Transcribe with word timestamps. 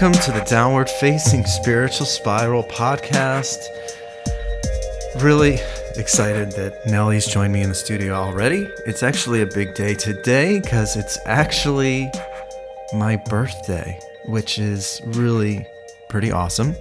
Welcome 0.00 0.22
to 0.22 0.32
the 0.32 0.46
Downward 0.46 0.88
Facing 0.88 1.44
Spiritual 1.44 2.06
Spiral 2.06 2.62
podcast. 2.62 3.58
Really 5.20 5.58
excited 5.94 6.52
that 6.52 6.86
Nellie's 6.86 7.26
joined 7.26 7.52
me 7.52 7.60
in 7.60 7.68
the 7.68 7.74
studio 7.74 8.14
already. 8.14 8.66
It's 8.86 9.02
actually 9.02 9.42
a 9.42 9.46
big 9.46 9.74
day 9.74 9.92
today 9.92 10.58
because 10.58 10.96
it's 10.96 11.18
actually 11.26 12.10
my 12.94 13.16
birthday, 13.28 14.00
which 14.24 14.58
is 14.58 15.02
really 15.04 15.66
pretty 16.08 16.32
awesome. 16.32 16.74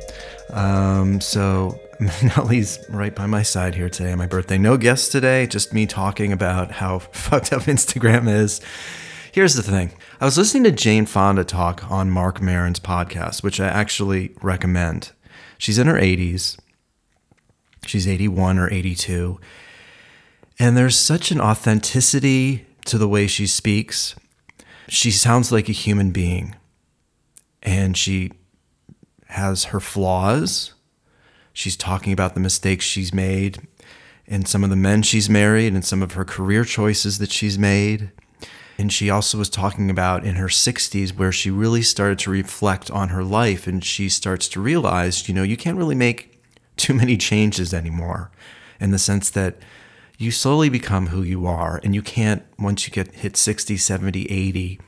Um, 0.51 1.19
so 1.19 1.77
Nellie's 2.37 2.79
right 2.87 3.13
by 3.13 3.25
my 3.25 3.43
side 3.43 3.75
here 3.75 3.89
today 3.89 4.13
on 4.13 4.17
my 4.17 4.27
birthday. 4.27 4.57
No 4.57 4.77
guests 4.77 5.09
today, 5.09 5.45
just 5.45 5.73
me 5.73 5.85
talking 5.87 6.31
about 6.31 6.71
how 6.71 6.99
fucked 7.11 7.51
up 7.51 7.63
Instagram 7.63 8.33
is. 8.33 8.61
Here's 9.39 9.53
the 9.53 9.63
thing 9.63 9.93
I 10.19 10.25
was 10.25 10.37
listening 10.37 10.65
to 10.65 10.71
Jane 10.73 11.05
Fonda 11.05 11.45
talk 11.45 11.89
on 11.89 12.11
Marc 12.11 12.41
Maron's 12.41 12.81
podcast, 12.81 13.41
which 13.41 13.61
I 13.61 13.67
actually 13.69 14.35
recommend. 14.41 15.13
She's 15.57 15.77
in 15.77 15.87
her 15.87 15.97
80s, 15.97 16.59
she's 17.85 18.05
81 18.05 18.59
or 18.59 18.69
82. 18.69 19.39
And 20.59 20.75
there's 20.75 20.97
such 20.97 21.31
an 21.31 21.39
authenticity 21.39 22.65
to 22.83 22.97
the 22.97 23.07
way 23.07 23.27
she 23.27 23.47
speaks. 23.47 24.13
She 24.89 25.09
sounds 25.09 25.53
like 25.53 25.69
a 25.69 25.71
human 25.71 26.11
being. 26.11 26.57
And 27.63 27.95
she 27.95 28.33
has 29.27 29.63
her 29.71 29.79
flaws. 29.79 30.73
She's 31.53 31.77
talking 31.77 32.11
about 32.11 32.33
the 32.33 32.41
mistakes 32.41 32.83
she's 32.83 33.13
made 33.13 33.65
and 34.27 34.49
some 34.49 34.65
of 34.65 34.69
the 34.69 34.75
men 34.75 35.01
she's 35.01 35.29
married 35.29 35.71
and 35.71 35.85
some 35.85 36.03
of 36.03 36.11
her 36.11 36.25
career 36.25 36.65
choices 36.65 37.19
that 37.19 37.31
she's 37.31 37.57
made. 37.57 38.11
And 38.79 38.93
she 38.93 39.09
also 39.09 39.37
was 39.37 39.49
talking 39.49 39.89
about 39.89 40.23
in 40.23 40.35
her 40.35 40.47
60s 40.47 41.13
where 41.13 41.33
she 41.33 41.51
really 41.51 41.81
started 41.81 42.17
to 42.19 42.31
reflect 42.31 42.89
on 42.89 43.09
her 43.09 43.25
life 43.25 43.67
and 43.67 43.83
she 43.83 44.07
starts 44.07 44.47
to 44.47 44.61
realize, 44.61 45.27
you 45.27 45.35
know, 45.35 45.43
you 45.43 45.57
can't 45.57 45.77
really 45.77 45.95
make 45.95 46.41
too 46.77 46.93
many 46.93 47.17
changes 47.17 47.73
anymore 47.73 48.31
in 48.79 48.91
the 48.91 48.97
sense 48.97 49.29
that 49.31 49.57
you 50.17 50.31
slowly 50.31 50.69
become 50.69 51.07
who 51.07 51.23
you 51.23 51.45
are 51.45 51.81
and 51.83 51.93
you 51.93 52.01
can't 52.01 52.41
once 52.57 52.87
you 52.87 52.93
get 52.93 53.13
hit 53.15 53.35
60, 53.35 53.75
70, 53.75 54.25
80, 54.31 54.79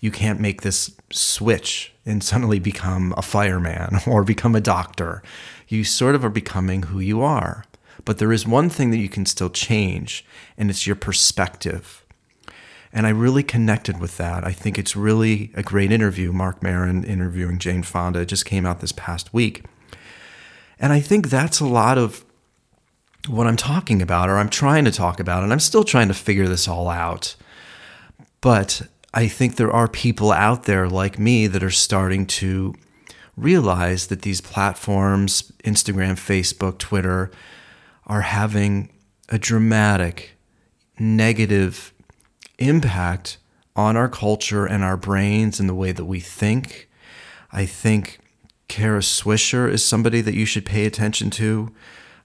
you 0.00 0.10
can't 0.10 0.40
make 0.40 0.62
this 0.62 0.90
switch 1.10 1.94
and 2.04 2.24
suddenly 2.24 2.58
become 2.58 3.14
a 3.16 3.22
fireman 3.22 4.00
or 4.08 4.24
become 4.24 4.56
a 4.56 4.60
doctor. 4.60 5.22
You 5.68 5.84
sort 5.84 6.16
of 6.16 6.24
are 6.24 6.30
becoming 6.30 6.82
who 6.82 6.98
you 6.98 7.22
are. 7.22 7.64
But 8.04 8.18
there 8.18 8.32
is 8.32 8.44
one 8.44 8.70
thing 8.70 8.90
that 8.90 8.98
you 8.98 9.08
can 9.08 9.24
still 9.24 9.50
change, 9.50 10.24
and 10.58 10.68
it's 10.68 10.86
your 10.86 10.96
perspective. 10.96 12.04
And 12.96 13.06
I 13.06 13.10
really 13.10 13.42
connected 13.42 14.00
with 14.00 14.16
that. 14.16 14.42
I 14.42 14.52
think 14.52 14.78
it's 14.78 14.96
really 14.96 15.50
a 15.52 15.62
great 15.62 15.92
interview. 15.92 16.32
Marc 16.32 16.62
Maron 16.62 17.04
interviewing 17.04 17.58
Jane 17.58 17.82
Fonda 17.82 18.20
it 18.20 18.26
just 18.26 18.46
came 18.46 18.64
out 18.64 18.80
this 18.80 18.92
past 18.92 19.34
week. 19.34 19.64
And 20.78 20.94
I 20.94 21.00
think 21.00 21.28
that's 21.28 21.60
a 21.60 21.66
lot 21.66 21.98
of 21.98 22.24
what 23.28 23.46
I'm 23.46 23.58
talking 23.58 24.00
about, 24.00 24.30
or 24.30 24.38
I'm 24.38 24.48
trying 24.48 24.86
to 24.86 24.90
talk 24.90 25.20
about, 25.20 25.42
and 25.42 25.52
I'm 25.52 25.60
still 25.60 25.84
trying 25.84 26.08
to 26.08 26.14
figure 26.14 26.48
this 26.48 26.66
all 26.66 26.88
out. 26.88 27.36
But 28.40 28.80
I 29.12 29.28
think 29.28 29.56
there 29.56 29.70
are 29.70 29.88
people 29.88 30.32
out 30.32 30.62
there 30.62 30.88
like 30.88 31.18
me 31.18 31.46
that 31.48 31.62
are 31.62 31.70
starting 31.70 32.24
to 32.26 32.74
realize 33.36 34.06
that 34.06 34.22
these 34.22 34.40
platforms, 34.40 35.52
Instagram, 35.64 36.12
Facebook, 36.12 36.78
Twitter, 36.78 37.30
are 38.06 38.22
having 38.22 38.88
a 39.28 39.38
dramatic 39.38 40.30
negative 40.98 41.92
impact 42.58 43.38
on 43.74 43.96
our 43.96 44.08
culture 44.08 44.64
and 44.64 44.82
our 44.82 44.96
brains 44.96 45.60
and 45.60 45.68
the 45.68 45.74
way 45.74 45.92
that 45.92 46.04
we 46.04 46.20
think. 46.20 46.88
I 47.52 47.66
think 47.66 48.18
Kara 48.68 49.00
Swisher 49.00 49.70
is 49.70 49.84
somebody 49.84 50.20
that 50.20 50.34
you 50.34 50.46
should 50.46 50.64
pay 50.64 50.86
attention 50.86 51.30
to. 51.30 51.72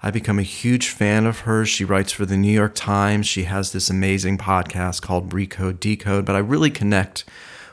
I've 0.02 0.14
become 0.14 0.40
a 0.40 0.44
huge 0.44 0.90
fan 0.90 1.28
of 1.28 1.42
hers. 1.42 1.70
She 1.70 1.86
writes 1.86 2.12
for 2.12 2.26
the 2.26 2.38
New 2.38 2.52
York 2.52 2.74
Times. 2.74 3.28
She 3.28 3.44
has 3.44 3.72
this 3.72 3.90
amazing 3.90 4.40
podcast 4.40 5.02
called 5.02 5.30
Recode 5.30 5.80
Decode, 5.80 6.26
but 6.26 6.36
I 6.36 6.40
really 6.40 6.72
connect 6.72 7.24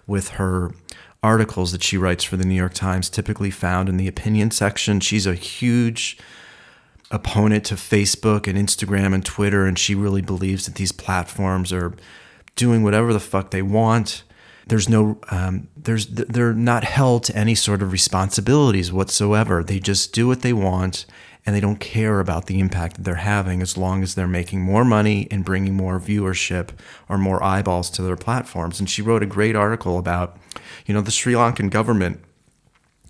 with 0.07 0.31
her 0.31 0.73
articles 1.23 1.73
that 1.73 1.83
she 1.83 1.97
writes 1.97 2.25
for 2.25 2.37
the 2.37 2.45
New 2.45 2.55
York 2.55 2.75
Times, 2.75 3.09
typically 3.09 3.51
found 3.51 3.89
in 3.89 3.97
the 3.97 4.09
opinion 4.09 4.51
section. 4.51 5.01
She's 5.01 5.27
a 5.27 5.35
huge 5.35 6.19
opponent 7.11 7.65
to 7.67 7.75
Facebook 7.75 8.47
and 8.47 8.59
Instagram 8.59 9.15
and 9.15 9.25
Twitter, 9.25 9.65
and 9.65 9.79
she 9.79 9.95
really 9.95 10.23
believes 10.23 10.67
that 10.67 10.75
these 10.75 10.93
platforms 10.93 11.73
are 11.73 11.95
doing 12.59 12.83
whatever 12.83 13.15
the 13.15 13.21
fuck 13.21 13.51
they 13.51 13.63
want. 13.63 14.25
There's 14.67 14.89
no, 14.89 15.19
um, 15.31 15.69
there's, 15.75 16.07
they're 16.07 16.53
not 16.53 16.85
held 16.85 17.25
to 17.25 17.37
any 17.37 17.55
sort 17.55 17.81
of 17.81 17.91
responsibilities 17.91 18.93
whatsoever. 18.93 19.65
They 19.65 19.79
just 19.79 20.13
do 20.13 20.27
what 20.27 20.43
they 20.43 20.53
want 20.53 21.07
and 21.47 21.57
they 21.57 21.61
don't 21.61 21.81
care 21.81 22.21
about 22.21 22.45
the 22.45 22.61
impact 22.61 22.97
that 22.97 23.05
they're 23.05 23.15
having 23.15 23.63
as 23.63 23.79
long 23.79 24.03
as 24.03 24.15
they're 24.15 24.27
making 24.27 24.61
more 24.61 24.85
money 24.85 25.27
and 25.31 25.47
bringing 25.47 25.75
more 25.75 25.99
viewership 25.99 26.71
or 27.09 27.17
more 27.17 27.43
eyeballs 27.43 27.89
to 27.89 28.03
their 28.03 28.17
platforms. 28.17 28.79
And 28.79 28.91
she 28.91 29.01
wrote 29.01 29.23
a 29.23 29.27
great 29.27 29.57
article 29.57 29.97
about, 29.97 30.37
you 30.85 30.93
know, 30.93 31.01
the 31.01 31.11
Sri 31.11 31.33
Lankan 31.33 31.71
government 31.71 32.21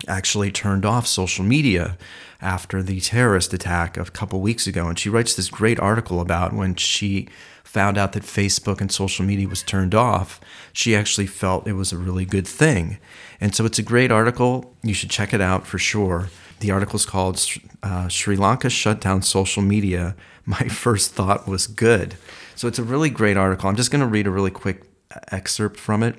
actually 0.06 0.52
turned 0.52 0.86
off 0.86 1.08
social 1.08 1.44
media 1.44 1.98
after 2.40 2.80
the 2.80 3.00
terrorist 3.00 3.52
attack 3.52 3.96
a 3.96 4.04
couple 4.04 4.40
weeks 4.40 4.68
ago. 4.68 4.86
And 4.86 4.96
she 4.96 5.08
writes 5.08 5.34
this 5.34 5.50
great 5.50 5.80
article 5.80 6.20
about 6.20 6.52
when 6.52 6.76
she 6.76 7.28
found 7.68 7.98
out 7.98 8.12
that 8.12 8.22
Facebook 8.22 8.80
and 8.80 8.90
social 8.90 9.26
media 9.26 9.46
was 9.46 9.62
turned 9.62 9.94
off, 9.94 10.40
she 10.72 10.96
actually 10.96 11.26
felt 11.26 11.66
it 11.66 11.74
was 11.74 11.92
a 11.92 11.98
really 11.98 12.24
good 12.24 12.46
thing. 12.46 12.96
And 13.42 13.54
so 13.54 13.66
it's 13.66 13.78
a 13.78 13.82
great 13.82 14.10
article. 14.10 14.74
You 14.82 14.94
should 14.94 15.10
check 15.10 15.34
it 15.34 15.42
out 15.42 15.66
for 15.66 15.78
sure. 15.78 16.30
The 16.60 16.70
article 16.70 16.96
is 16.96 17.04
called 17.04 17.44
uh, 17.82 18.08
Sri 18.08 18.36
Lanka 18.36 18.70
Shut 18.70 19.02
Down 19.02 19.20
Social 19.20 19.62
Media. 19.62 20.16
My 20.46 20.68
first 20.68 21.12
thought 21.12 21.46
was 21.46 21.66
good. 21.66 22.16
So 22.56 22.68
it's 22.68 22.78
a 22.78 22.82
really 22.82 23.10
great 23.10 23.36
article. 23.36 23.68
I'm 23.68 23.76
just 23.76 23.90
going 23.90 24.00
to 24.00 24.06
read 24.06 24.26
a 24.26 24.30
really 24.30 24.50
quick 24.50 24.84
excerpt 25.30 25.78
from 25.78 26.02
it. 26.02 26.16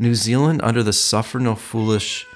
New 0.00 0.16
Zealand 0.16 0.60
under 0.64 0.82
the 0.82 0.92
suffer 0.92 1.38
no 1.38 1.54
foolish. 1.54 2.26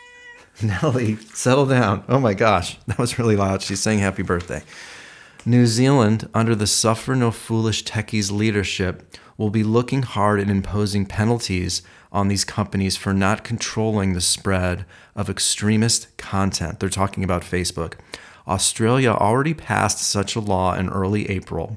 Nellie, 0.62 1.16
settle 1.32 1.66
down. 1.66 2.02
Oh 2.08 2.18
my 2.18 2.34
gosh, 2.34 2.76
that 2.88 2.98
was 2.98 3.20
really 3.20 3.36
loud. 3.36 3.62
She's 3.62 3.80
saying 3.80 4.00
happy 4.00 4.24
birthday. 4.24 4.64
New 5.46 5.66
Zealand, 5.66 6.26
under 6.32 6.54
the 6.54 6.66
Suffer 6.66 7.14
No 7.14 7.30
Foolish 7.30 7.84
Techies 7.84 8.32
leadership, 8.32 9.14
will 9.36 9.50
be 9.50 9.62
looking 9.62 10.00
hard 10.00 10.40
at 10.40 10.48
imposing 10.48 11.04
penalties 11.04 11.82
on 12.10 12.28
these 12.28 12.46
companies 12.46 12.96
for 12.96 13.12
not 13.12 13.44
controlling 13.44 14.14
the 14.14 14.22
spread 14.22 14.86
of 15.14 15.28
extremist 15.28 16.16
content. 16.16 16.80
They're 16.80 16.88
talking 16.88 17.22
about 17.22 17.42
Facebook. 17.42 17.96
Australia 18.48 19.10
already 19.10 19.52
passed 19.52 19.98
such 19.98 20.34
a 20.34 20.40
law 20.40 20.74
in 20.74 20.88
early 20.88 21.28
April. 21.28 21.76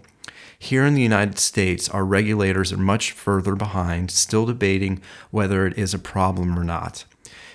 Here 0.58 0.86
in 0.86 0.94
the 0.94 1.02
United 1.02 1.38
States, 1.38 1.90
our 1.90 2.06
regulators 2.06 2.72
are 2.72 2.78
much 2.78 3.12
further 3.12 3.54
behind, 3.54 4.12
still 4.12 4.46
debating 4.46 5.02
whether 5.30 5.68
it 5.68 5.78
is 5.78 5.94
a 5.94 6.00
problem 6.00 6.58
or 6.58 6.64
not. 6.64 7.04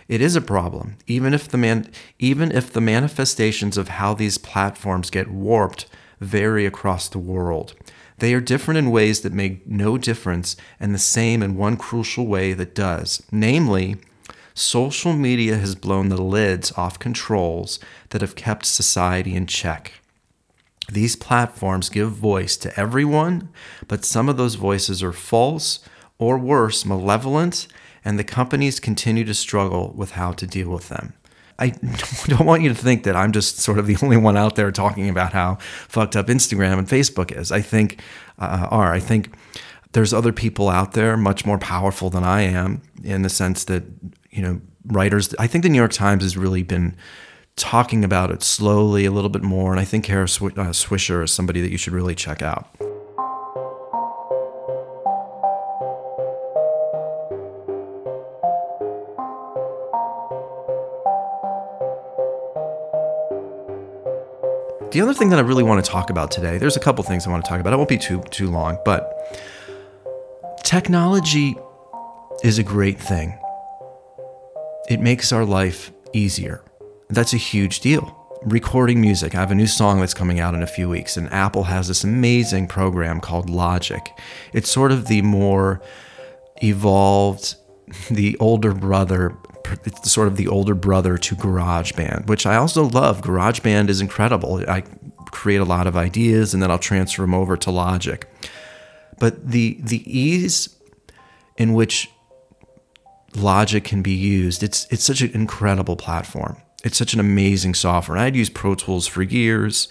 It 0.09 0.21
is 0.21 0.37
a 0.37 0.43
problem, 0.43 0.97
even 1.07 1.33
if 1.33 1.49
the 1.49 1.57
man, 1.57 1.91
even 2.19 2.53
if 2.53 2.71
the 2.71 2.83
manifestations 2.83 3.79
of 3.79 3.89
how 3.89 4.13
these 4.13 4.37
platforms 4.37 5.09
get 5.09 5.31
warped 5.31 5.87
vary 6.23 6.67
across 6.67 7.09
the 7.09 7.19
world. 7.19 7.75
They 8.19 8.35
are 8.35 8.41
different 8.41 8.79
in 8.79 8.91
ways 8.91 9.23
that 9.23 9.33
make 9.33 9.67
no 9.67 9.99
difference, 9.99 10.57
and 10.79 10.95
the 10.95 10.99
same 10.99 11.43
in 11.43 11.57
one 11.57 11.77
crucial 11.77 12.27
way 12.27 12.53
that 12.53 12.75
does. 12.75 13.23
Namely, 13.33 13.97
social 14.55 15.13
media 15.13 15.57
has 15.57 15.75
blown 15.75 16.09
the 16.09 16.23
lids 16.23 16.73
off 16.77 16.99
controls 16.99 17.81
that 18.11 18.21
have 18.21 18.37
kept 18.37 18.67
society 18.67 19.35
in 19.35 19.47
check. 19.47 19.95
These 20.91 21.17
platforms 21.17 21.89
give 21.89 22.11
voice 22.11 22.57
to 22.59 22.79
everyone, 22.79 23.49
but 23.89 24.05
some 24.05 24.29
of 24.29 24.37
those 24.37 24.57
voices 24.57 25.03
are 25.03 25.13
false 25.13 25.81
or 26.19 26.39
worse, 26.39 26.85
malevolent, 26.85 27.67
and 28.05 28.19
the 28.19 28.25
companies 28.25 28.81
continue 28.81 29.25
to 29.25 29.35
struggle 29.35 29.93
with 29.97 30.13
how 30.13 30.33
to 30.33 30.47
deal 30.47 30.69
with 30.69 30.89
them. 30.89 31.15
I 31.59 31.69
don't 32.27 32.47
want 32.47 32.63
you 32.63 32.69
to 32.69 32.75
think 32.75 33.05
that 33.05 33.17
I'm 33.17 33.33
just 33.33 33.59
sort 33.59 33.79
of 33.79 33.87
the 33.87 33.97
only 34.03 34.17
one 34.17 34.37
out 34.37 34.57
there 34.57 34.71
talking 34.71 35.09
about 35.09 35.33
how 35.33 35.57
fucked 35.89 36.17
up 36.17 36.27
Instagram 36.27 36.79
and 36.79 36.89
Facebook 36.89 37.37
is. 37.37 37.53
I 37.53 37.61
think 37.61 38.01
uh, 38.39 38.69
are. 38.71 38.93
I 38.93 39.01
think 39.01 39.35
there's 39.93 40.13
other 40.13 40.33
people 40.33 40.69
out 40.69 40.93
there 40.93 41.17
much 41.17 41.45
more 41.45 41.59
powerful 41.59 42.11
than 42.11 42.25
I 42.25 42.43
am 42.43 42.83
in 43.05 43.23
the 43.23 43.31
sense 43.31 43.65
that 43.65 43.85
you 44.31 44.43
know 44.43 44.61
writers. 44.87 45.35
I 45.39 45.47
think 45.47 45.63
the 45.65 45.71
New 45.71 45.79
York 45.79 45.93
Times 45.93 46.23
has 46.23 46.37
really 46.37 46.63
been 46.63 46.97
talking 47.57 48.05
about 48.05 48.31
it 48.31 48.43
slowly 48.43 49.05
a 49.05 49.11
little 49.11 49.31
bit 49.31 49.43
more, 49.43 49.73
and 49.73 49.81
I 49.81 49.85
think 49.85 50.05
Kara 50.05 50.25
uh, 50.25 50.73
Swisher 50.73 51.23
is 51.23 51.31
somebody 51.31 51.61
that 51.61 51.71
you 51.71 51.79
should 51.79 51.93
really 51.93 52.15
check 52.15 52.43
out. 52.43 52.75
The 64.93 65.01
other 65.01 65.15
thing 65.15 65.31
that 65.31 65.39
I 65.39 65.43
really 65.43 65.63
want 65.63 65.83
to 65.83 65.91
talk 65.91 66.11
about 66.11 66.31
today, 66.31 66.59
there's 66.59 66.77
a 66.77 66.81
couple 66.81 67.03
things 67.03 67.27
I 67.27 67.31
want 67.31 67.43
to 67.43 67.49
talk 67.49 67.61
about. 67.61 67.73
It 67.73 67.77
won't 67.77 67.89
be 67.89 67.97
too 67.97 68.23
too 68.31 68.51
long, 68.51 68.77
but 68.85 69.11
technology 70.63 71.57
is 72.45 72.59
a 72.59 72.63
great 72.63 73.01
thing. 73.01 73.39
It 74.91 75.01
makes 75.01 75.33
our 75.33 75.47
life 75.47 75.93
easier. 76.13 76.63
That's 77.09 77.33
a 77.33 77.39
huge 77.39 77.81
deal. 77.81 78.19
Recording 78.43 79.01
music. 79.01 79.35
I 79.35 79.41
have 79.41 79.51
a 79.51 79.55
new 79.55 79.67
song 79.67 80.01
that's 80.01 80.13
coming 80.13 80.41
out 80.41 80.55
in 80.55 80.63
a 80.63 80.67
few 80.67 80.91
weeks, 80.91 81.17
and 81.17 81.33
Apple 81.33 81.65
has 81.65 81.89
this 81.89 82.05
amazing 82.05 82.67
program 82.67 83.19
called 83.19 83.49
Logic. 83.49 84.03
It's 84.53 84.71
sort 84.71 84.93
of 84.93 85.07
the 85.07 85.23
more 85.23 85.81
evolved, 86.63 87.55
the 88.11 88.37
older 88.41 88.75
brother 88.75 89.39
it's 89.85 90.11
sort 90.11 90.29
of 90.29 90.37
the 90.37 90.49
older 90.49 90.75
brother 90.75 91.19
to 91.19 91.35
GarageBand, 91.35 92.27
which 92.27 92.47
I 92.47 92.57
also 92.57 92.85
love. 92.85 93.23
GarageBand 93.23 93.89
is 93.89 94.01
incredible. 94.01 94.65
I 94.69 94.83
create 95.31 95.61
a 95.61 95.65
lot 95.65 95.87
of 95.87 95.97
ideas 95.97 96.55
and 96.55 96.63
then 96.63 96.71
I'll 96.71 96.79
transfer 96.79 97.23
them 97.23 97.35
over 97.35 97.57
to 97.57 97.71
Logic. 97.71 98.29
But 99.19 99.51
the 99.51 99.79
the 99.81 100.03
ease 100.07 100.77
in 101.57 101.75
which 101.75 102.11
Logic 103.35 103.83
can 103.85 104.03
be 104.03 104.13
used, 104.13 104.63
it's 104.63 104.87
it's 104.91 105.05
such 105.05 105.21
an 105.23 105.31
incredible 105.33 105.97
platform. 105.97 106.57
It's 106.85 106.97
such 106.97 107.15
an 107.15 107.21
amazing 107.21 107.75
software. 107.75 108.17
And 108.17 108.25
I'd 108.25 108.37
used 108.37 108.55
Pro 108.55 108.75
Tools 108.75 109.07
for 109.07 109.23
years 109.23 109.89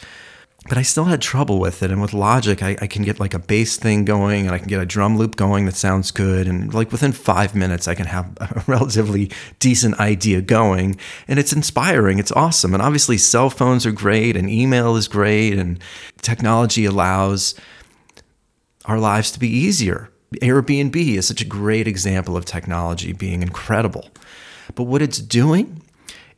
but 0.69 0.77
I 0.77 0.83
still 0.83 1.05
had 1.05 1.21
trouble 1.21 1.59
with 1.59 1.81
it. 1.81 1.89
And 1.89 2.01
with 2.01 2.13
Logic, 2.13 2.61
I, 2.61 2.77
I, 2.79 2.87
can 2.87 3.01
get 3.01 3.19
like 3.19 3.33
a 3.33 3.39
bass 3.39 3.77
thing 3.77 4.05
going 4.05 4.45
and 4.45 4.53
I 4.53 4.59
can 4.59 4.67
get 4.67 4.79
a 4.79 4.85
drum 4.85 5.17
loop 5.17 5.35
going 5.35 5.65
that 5.65 5.75
sounds 5.75 6.11
good. 6.11 6.47
And 6.47 6.71
like 6.71 6.91
within 6.91 7.13
five 7.13 7.55
minutes, 7.55 7.87
I 7.87 7.95
can 7.95 8.05
have 8.05 8.37
a 8.39 8.63
relatively 8.67 9.31
decent 9.57 9.99
idea 9.99 10.41
going. 10.41 10.99
And 11.27 11.39
it's 11.39 11.51
inspiring. 11.51 12.19
It's 12.19 12.31
awesome. 12.33 12.75
And 12.75 12.83
obviously, 12.83 13.17
cell 13.17 13.49
phones 13.49 13.87
are 13.87 13.91
great 13.91 14.37
and 14.37 14.49
email 14.49 14.95
is 14.95 15.07
great. 15.07 15.57
And 15.57 15.79
technology 16.21 16.85
allows 16.85 17.55
our 18.85 18.99
lives 18.99 19.31
to 19.31 19.39
be 19.39 19.49
easier. 19.49 20.11
Airbnb 20.41 20.95
is 20.95 21.27
such 21.27 21.41
a 21.41 21.45
great 21.45 21.87
example 21.87 22.37
of 22.37 22.45
technology 22.45 23.13
being 23.13 23.41
incredible. 23.41 24.09
But 24.75 24.83
what 24.83 25.01
it's 25.01 25.17
doing, 25.17 25.81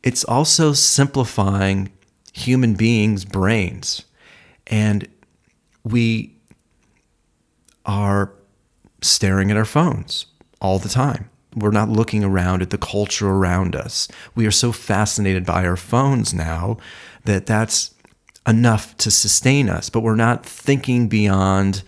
it's 0.02 0.24
also 0.24 0.72
simplifying 0.72 1.92
human 2.32 2.74
beings' 2.74 3.26
brains 3.26 4.04
and 4.66 5.08
we 5.82 6.36
are 7.84 8.32
staring 9.02 9.50
at 9.50 9.56
our 9.56 9.64
phones 9.64 10.26
all 10.60 10.78
the 10.78 10.88
time. 10.88 11.28
We're 11.54 11.70
not 11.70 11.88
looking 11.88 12.24
around 12.24 12.62
at 12.62 12.70
the 12.70 12.78
culture 12.78 13.28
around 13.28 13.76
us. 13.76 14.08
We 14.34 14.46
are 14.46 14.50
so 14.50 14.72
fascinated 14.72 15.44
by 15.46 15.64
our 15.66 15.76
phones 15.76 16.34
now 16.34 16.78
that 17.24 17.46
that's 17.46 17.94
enough 18.46 18.96
to 18.98 19.10
sustain 19.10 19.68
us, 19.68 19.88
but 19.88 20.00
we're 20.00 20.16
not 20.16 20.44
thinking 20.44 21.08
beyond 21.08 21.82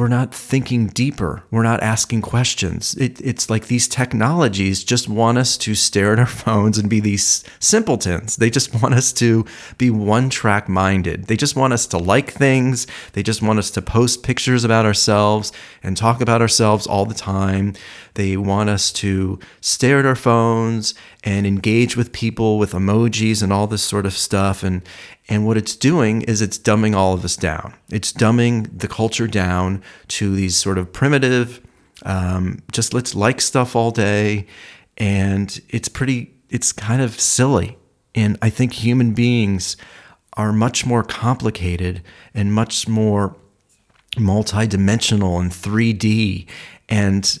we're 0.00 0.08
not 0.08 0.34
thinking 0.34 0.86
deeper. 0.86 1.42
We're 1.50 1.62
not 1.62 1.82
asking 1.82 2.22
questions. 2.22 2.94
It, 2.94 3.20
it's 3.20 3.50
like 3.50 3.66
these 3.66 3.86
technologies 3.86 4.82
just 4.82 5.10
want 5.10 5.36
us 5.36 5.58
to 5.58 5.74
stare 5.74 6.14
at 6.14 6.18
our 6.18 6.24
phones 6.44 6.78
and 6.78 6.88
be 6.88 7.00
these 7.00 7.44
simpletons. 7.58 8.36
They 8.36 8.48
just 8.48 8.80
want 8.80 8.94
us 8.94 9.12
to 9.12 9.44
be 9.76 9.90
one 9.90 10.30
track 10.30 10.70
minded. 10.70 11.26
They 11.26 11.36
just 11.36 11.54
want 11.54 11.74
us 11.74 11.86
to 11.88 11.98
like 11.98 12.32
things. 12.32 12.86
They 13.12 13.22
just 13.22 13.42
want 13.42 13.58
us 13.58 13.70
to 13.72 13.82
post 13.82 14.22
pictures 14.22 14.64
about 14.64 14.86
ourselves 14.86 15.52
and 15.82 15.98
talk 15.98 16.22
about 16.22 16.40
ourselves 16.40 16.86
all 16.86 17.04
the 17.04 17.12
time. 17.12 17.74
They 18.14 18.38
want 18.38 18.70
us 18.70 18.92
to 18.92 19.38
stare 19.60 19.98
at 19.98 20.06
our 20.06 20.16
phones 20.16 20.94
and 21.22 21.46
engage 21.46 21.94
with 21.94 22.10
people 22.12 22.58
with 22.58 22.72
emojis 22.72 23.42
and 23.42 23.52
all 23.52 23.66
this 23.66 23.82
sort 23.82 24.06
of 24.06 24.14
stuff. 24.14 24.62
And, 24.62 24.80
and 25.30 25.46
what 25.46 25.56
it's 25.56 25.76
doing 25.76 26.22
is 26.22 26.42
it's 26.42 26.58
dumbing 26.58 26.94
all 26.94 27.14
of 27.14 27.24
us 27.24 27.36
down. 27.36 27.74
It's 27.88 28.12
dumbing 28.12 28.80
the 28.80 28.88
culture 28.88 29.28
down 29.28 29.80
to 30.08 30.34
these 30.34 30.56
sort 30.56 30.76
of 30.76 30.92
primitive, 30.92 31.60
um, 32.04 32.58
just 32.72 32.92
let's 32.92 33.14
like 33.14 33.40
stuff 33.40 33.76
all 33.76 33.92
day. 33.92 34.48
And 34.98 35.58
it's 35.68 35.88
pretty, 35.88 36.34
it's 36.50 36.72
kind 36.72 37.00
of 37.00 37.18
silly. 37.20 37.78
And 38.12 38.38
I 38.42 38.50
think 38.50 38.72
human 38.72 39.14
beings 39.14 39.76
are 40.32 40.52
much 40.52 40.84
more 40.84 41.04
complicated 41.04 42.02
and 42.34 42.52
much 42.52 42.88
more 42.88 43.36
multidimensional 44.16 45.40
and 45.40 45.52
3D. 45.52 46.48
And 46.88 47.38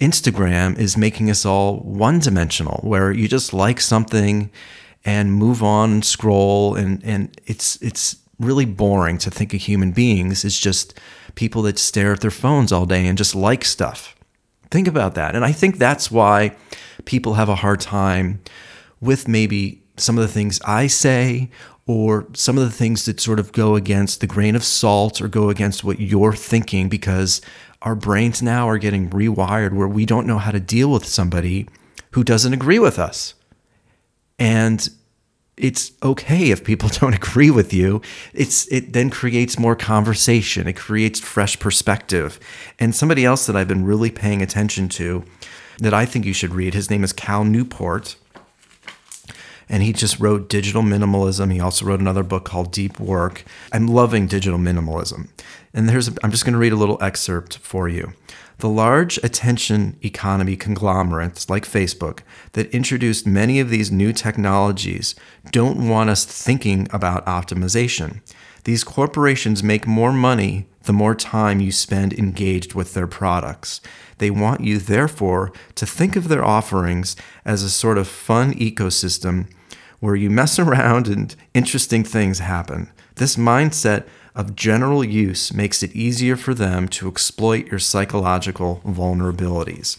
Instagram 0.00 0.76
is 0.78 0.96
making 0.96 1.30
us 1.30 1.46
all 1.46 1.76
one 1.76 2.18
dimensional, 2.18 2.80
where 2.82 3.12
you 3.12 3.28
just 3.28 3.52
like 3.54 3.80
something 3.80 4.50
and 5.04 5.32
move 5.32 5.62
on 5.62 5.92
and 5.92 6.04
scroll 6.04 6.74
and 6.74 7.02
and 7.04 7.40
it's 7.46 7.76
it's 7.82 8.16
really 8.38 8.64
boring 8.64 9.18
to 9.18 9.30
think 9.30 9.54
of 9.54 9.60
human 9.60 9.92
beings 9.92 10.44
as 10.44 10.58
just 10.58 10.98
people 11.34 11.62
that 11.62 11.78
stare 11.78 12.12
at 12.12 12.20
their 12.20 12.30
phones 12.30 12.72
all 12.72 12.86
day 12.86 13.06
and 13.06 13.18
just 13.18 13.34
like 13.34 13.64
stuff. 13.64 14.14
Think 14.70 14.88
about 14.88 15.14
that. 15.14 15.36
And 15.36 15.44
I 15.44 15.52
think 15.52 15.78
that's 15.78 16.10
why 16.10 16.56
people 17.04 17.34
have 17.34 17.48
a 17.48 17.54
hard 17.54 17.80
time 17.80 18.40
with 19.00 19.28
maybe 19.28 19.82
some 19.96 20.18
of 20.18 20.22
the 20.22 20.32
things 20.32 20.60
I 20.64 20.86
say 20.86 21.50
or 21.86 22.26
some 22.32 22.56
of 22.58 22.64
the 22.64 22.70
things 22.70 23.04
that 23.04 23.20
sort 23.20 23.38
of 23.38 23.52
go 23.52 23.76
against 23.76 24.20
the 24.20 24.26
grain 24.26 24.56
of 24.56 24.64
salt 24.64 25.20
or 25.20 25.28
go 25.28 25.50
against 25.50 25.84
what 25.84 26.00
you're 26.00 26.34
thinking 26.34 26.88
because 26.88 27.40
our 27.82 27.94
brains 27.94 28.42
now 28.42 28.68
are 28.68 28.78
getting 28.78 29.10
rewired 29.10 29.72
where 29.74 29.88
we 29.88 30.06
don't 30.06 30.26
know 30.26 30.38
how 30.38 30.50
to 30.50 30.60
deal 30.60 30.90
with 30.90 31.04
somebody 31.04 31.68
who 32.12 32.24
doesn't 32.24 32.54
agree 32.54 32.78
with 32.78 32.98
us. 32.98 33.34
And 34.38 34.88
it's 35.56 35.92
okay 36.02 36.50
if 36.50 36.64
people 36.64 36.88
don't 36.92 37.14
agree 37.14 37.50
with 37.50 37.72
you. 37.72 38.02
It's 38.32 38.70
it 38.72 38.92
then 38.92 39.10
creates 39.10 39.58
more 39.58 39.76
conversation. 39.76 40.66
It 40.66 40.76
creates 40.76 41.20
fresh 41.20 41.58
perspective. 41.58 42.40
And 42.78 42.94
somebody 42.94 43.24
else 43.24 43.46
that 43.46 43.56
I've 43.56 43.68
been 43.68 43.84
really 43.84 44.10
paying 44.10 44.42
attention 44.42 44.88
to 44.90 45.24
that 45.78 45.94
I 45.94 46.06
think 46.06 46.24
you 46.24 46.32
should 46.32 46.54
read, 46.54 46.74
his 46.74 46.90
name 46.90 47.04
is 47.04 47.12
Cal 47.12 47.44
Newport. 47.44 48.16
And 49.68 49.82
he 49.82 49.94
just 49.94 50.20
wrote 50.20 50.50
Digital 50.50 50.82
Minimalism. 50.82 51.50
He 51.50 51.58
also 51.58 51.86
wrote 51.86 52.00
another 52.00 52.22
book 52.22 52.44
called 52.44 52.70
Deep 52.70 53.00
Work. 53.00 53.44
I'm 53.72 53.88
loving 53.88 54.26
digital 54.26 54.58
minimalism. 54.58 55.28
And 55.72 55.88
there's 55.88 56.08
a, 56.08 56.12
I'm 56.22 56.30
just 56.30 56.44
going 56.44 56.52
to 56.52 56.58
read 56.58 56.72
a 56.72 56.76
little 56.76 57.02
excerpt 57.02 57.56
for 57.58 57.88
you. 57.88 58.12
The 58.58 58.68
large 58.68 59.18
attention 59.18 59.98
economy 60.02 60.56
conglomerates 60.56 61.50
like 61.50 61.64
Facebook 61.64 62.20
that 62.52 62.70
introduced 62.70 63.26
many 63.26 63.60
of 63.60 63.68
these 63.68 63.90
new 63.90 64.12
technologies 64.12 65.14
don't 65.50 65.88
want 65.88 66.10
us 66.10 66.24
thinking 66.24 66.86
about 66.92 67.26
optimization. 67.26 68.20
These 68.64 68.84
corporations 68.84 69.62
make 69.62 69.86
more 69.86 70.12
money 70.12 70.66
the 70.84 70.92
more 70.92 71.14
time 71.14 71.60
you 71.60 71.72
spend 71.72 72.12
engaged 72.12 72.74
with 72.74 72.94
their 72.94 73.06
products. 73.06 73.80
They 74.18 74.30
want 74.30 74.62
you, 74.62 74.78
therefore, 74.78 75.52
to 75.74 75.86
think 75.86 76.16
of 76.16 76.28
their 76.28 76.44
offerings 76.44 77.16
as 77.44 77.62
a 77.62 77.70
sort 77.70 77.98
of 77.98 78.08
fun 78.08 78.54
ecosystem 78.54 79.48
where 80.00 80.16
you 80.16 80.30
mess 80.30 80.58
around 80.64 81.08
and 81.08 81.34
interesting 81.52 82.04
things 82.04 82.38
happen. 82.38 82.90
This 83.16 83.36
mindset 83.36 84.06
of 84.34 84.56
general 84.56 85.04
use 85.04 85.52
makes 85.52 85.82
it 85.82 85.94
easier 85.94 86.36
for 86.36 86.54
them 86.54 86.88
to 86.88 87.08
exploit 87.08 87.66
your 87.68 87.78
psychological 87.78 88.82
vulnerabilities. 88.84 89.98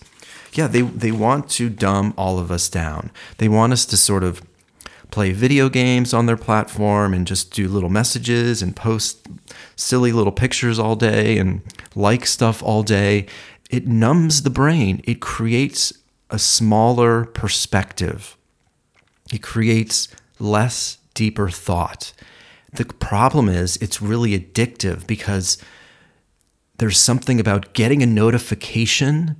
Yeah, 0.53 0.67
they, 0.67 0.81
they 0.81 1.11
want 1.11 1.49
to 1.51 1.69
dumb 1.69 2.13
all 2.17 2.39
of 2.39 2.51
us 2.51 2.69
down. 2.69 3.11
They 3.37 3.47
want 3.47 3.73
us 3.73 3.85
to 3.87 3.97
sort 3.97 4.23
of 4.23 4.41
play 5.11 5.31
video 5.31 5.69
games 5.69 6.13
on 6.13 6.25
their 6.25 6.37
platform 6.37 7.13
and 7.13 7.27
just 7.27 7.53
do 7.53 7.67
little 7.67 7.89
messages 7.89 8.61
and 8.61 8.75
post 8.75 9.27
silly 9.75 10.11
little 10.11 10.31
pictures 10.31 10.79
all 10.79 10.95
day 10.95 11.37
and 11.37 11.61
like 11.95 12.25
stuff 12.25 12.61
all 12.63 12.83
day. 12.83 13.25
It 13.69 13.87
numbs 13.87 14.43
the 14.43 14.49
brain, 14.49 15.01
it 15.05 15.21
creates 15.21 15.93
a 16.29 16.39
smaller 16.39 17.25
perspective, 17.25 18.37
it 19.31 19.41
creates 19.41 20.07
less 20.39 20.97
deeper 21.13 21.49
thought. 21.49 22.13
The 22.75 22.85
problem 22.85 23.49
is 23.49 23.77
it's 23.77 24.01
really 24.01 24.37
addictive 24.37 25.07
because 25.07 25.57
there's 26.77 26.97
something 26.97 27.39
about 27.39 27.73
getting 27.73 28.03
a 28.03 28.05
notification. 28.05 29.37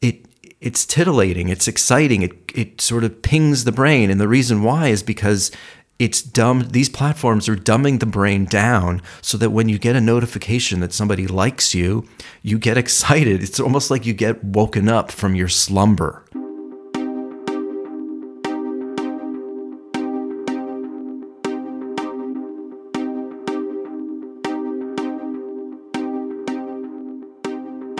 It 0.00 0.26
it's 0.60 0.86
titillating, 0.86 1.48
it's 1.48 1.68
exciting, 1.68 2.22
it 2.22 2.32
it 2.54 2.80
sort 2.80 3.04
of 3.04 3.22
pings 3.22 3.64
the 3.64 3.72
brain. 3.72 4.10
And 4.10 4.20
the 4.20 4.28
reason 4.28 4.62
why 4.62 4.88
is 4.88 5.02
because 5.02 5.50
it's 5.98 6.22
dumb 6.22 6.68
these 6.70 6.88
platforms 6.88 7.48
are 7.48 7.56
dumbing 7.56 8.00
the 8.00 8.06
brain 8.06 8.44
down 8.44 9.00
so 9.22 9.38
that 9.38 9.50
when 9.50 9.68
you 9.68 9.78
get 9.78 9.96
a 9.96 10.00
notification 10.00 10.80
that 10.80 10.92
somebody 10.92 11.26
likes 11.26 11.74
you, 11.74 12.06
you 12.42 12.58
get 12.58 12.78
excited. 12.84 13.42
It's 13.42 13.60
almost 13.60 13.90
like 13.90 14.06
you 14.06 14.14
get 14.14 14.42
woken 14.42 14.88
up 14.88 15.10
from 15.10 15.34
your 15.34 15.48
slumber. 15.48 16.24